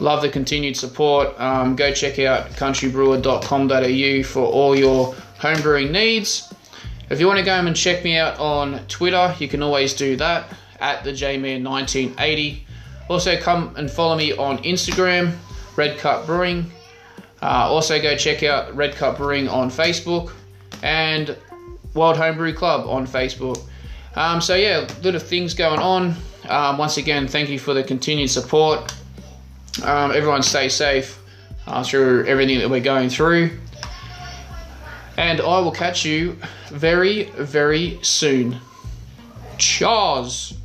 love 0.00 0.22
the 0.22 0.28
continued 0.28 0.76
support. 0.76 1.38
Um, 1.40 1.76
go 1.76 1.92
check 1.92 2.18
out 2.18 2.50
countrybrewer.com.au 2.50 4.22
for 4.24 4.44
all 4.44 4.76
your 4.76 5.14
homebrewing 5.38 5.90
needs. 5.90 6.52
If 7.10 7.20
you 7.20 7.26
want 7.26 7.38
to 7.38 7.44
go 7.44 7.54
and 7.54 7.76
check 7.76 8.04
me 8.04 8.16
out 8.16 8.38
on 8.38 8.86
Twitter, 8.86 9.34
you 9.38 9.48
can 9.48 9.62
always 9.62 9.94
do 9.94 10.16
that 10.16 10.52
at 10.80 11.04
the 11.04 11.10
JMan1980. 11.10 12.60
Also, 13.08 13.36
come 13.38 13.74
and 13.76 13.90
follow 13.90 14.16
me 14.16 14.32
on 14.32 14.58
Instagram, 14.58 15.36
Red 15.76 15.98
Cup 15.98 16.26
Brewing. 16.26 16.70
Uh, 17.42 17.66
also, 17.68 18.00
go 18.00 18.16
check 18.16 18.42
out 18.42 18.74
Red 18.76 18.94
Cup 18.94 19.16
Brewing 19.16 19.48
on 19.48 19.70
Facebook 19.70 20.32
and 20.82 21.36
World 21.94 22.16
Homebrew 22.16 22.54
Club 22.54 22.88
on 22.88 23.06
Facebook. 23.06 23.60
Um, 24.14 24.40
so 24.40 24.54
yeah, 24.54 24.86
a 24.86 25.02
lot 25.02 25.14
of 25.14 25.22
things 25.22 25.54
going 25.54 25.80
on. 25.80 26.14
Um, 26.48 26.78
once 26.78 26.96
again, 26.96 27.28
thank 27.28 27.48
you 27.48 27.58
for 27.58 27.74
the 27.74 27.82
continued 27.82 28.30
support. 28.30 28.94
Um, 29.82 30.12
everyone 30.12 30.42
stay 30.42 30.68
safe 30.68 31.18
uh, 31.66 31.82
through 31.82 32.26
everything 32.26 32.58
that 32.58 32.68
we're 32.68 32.80
going 32.80 33.08
through. 33.08 33.50
And 35.16 35.40
I 35.40 35.60
will 35.60 35.72
catch 35.72 36.04
you 36.04 36.38
very, 36.70 37.24
very 37.30 37.98
soon. 38.02 38.58
Cheers. 39.58 40.59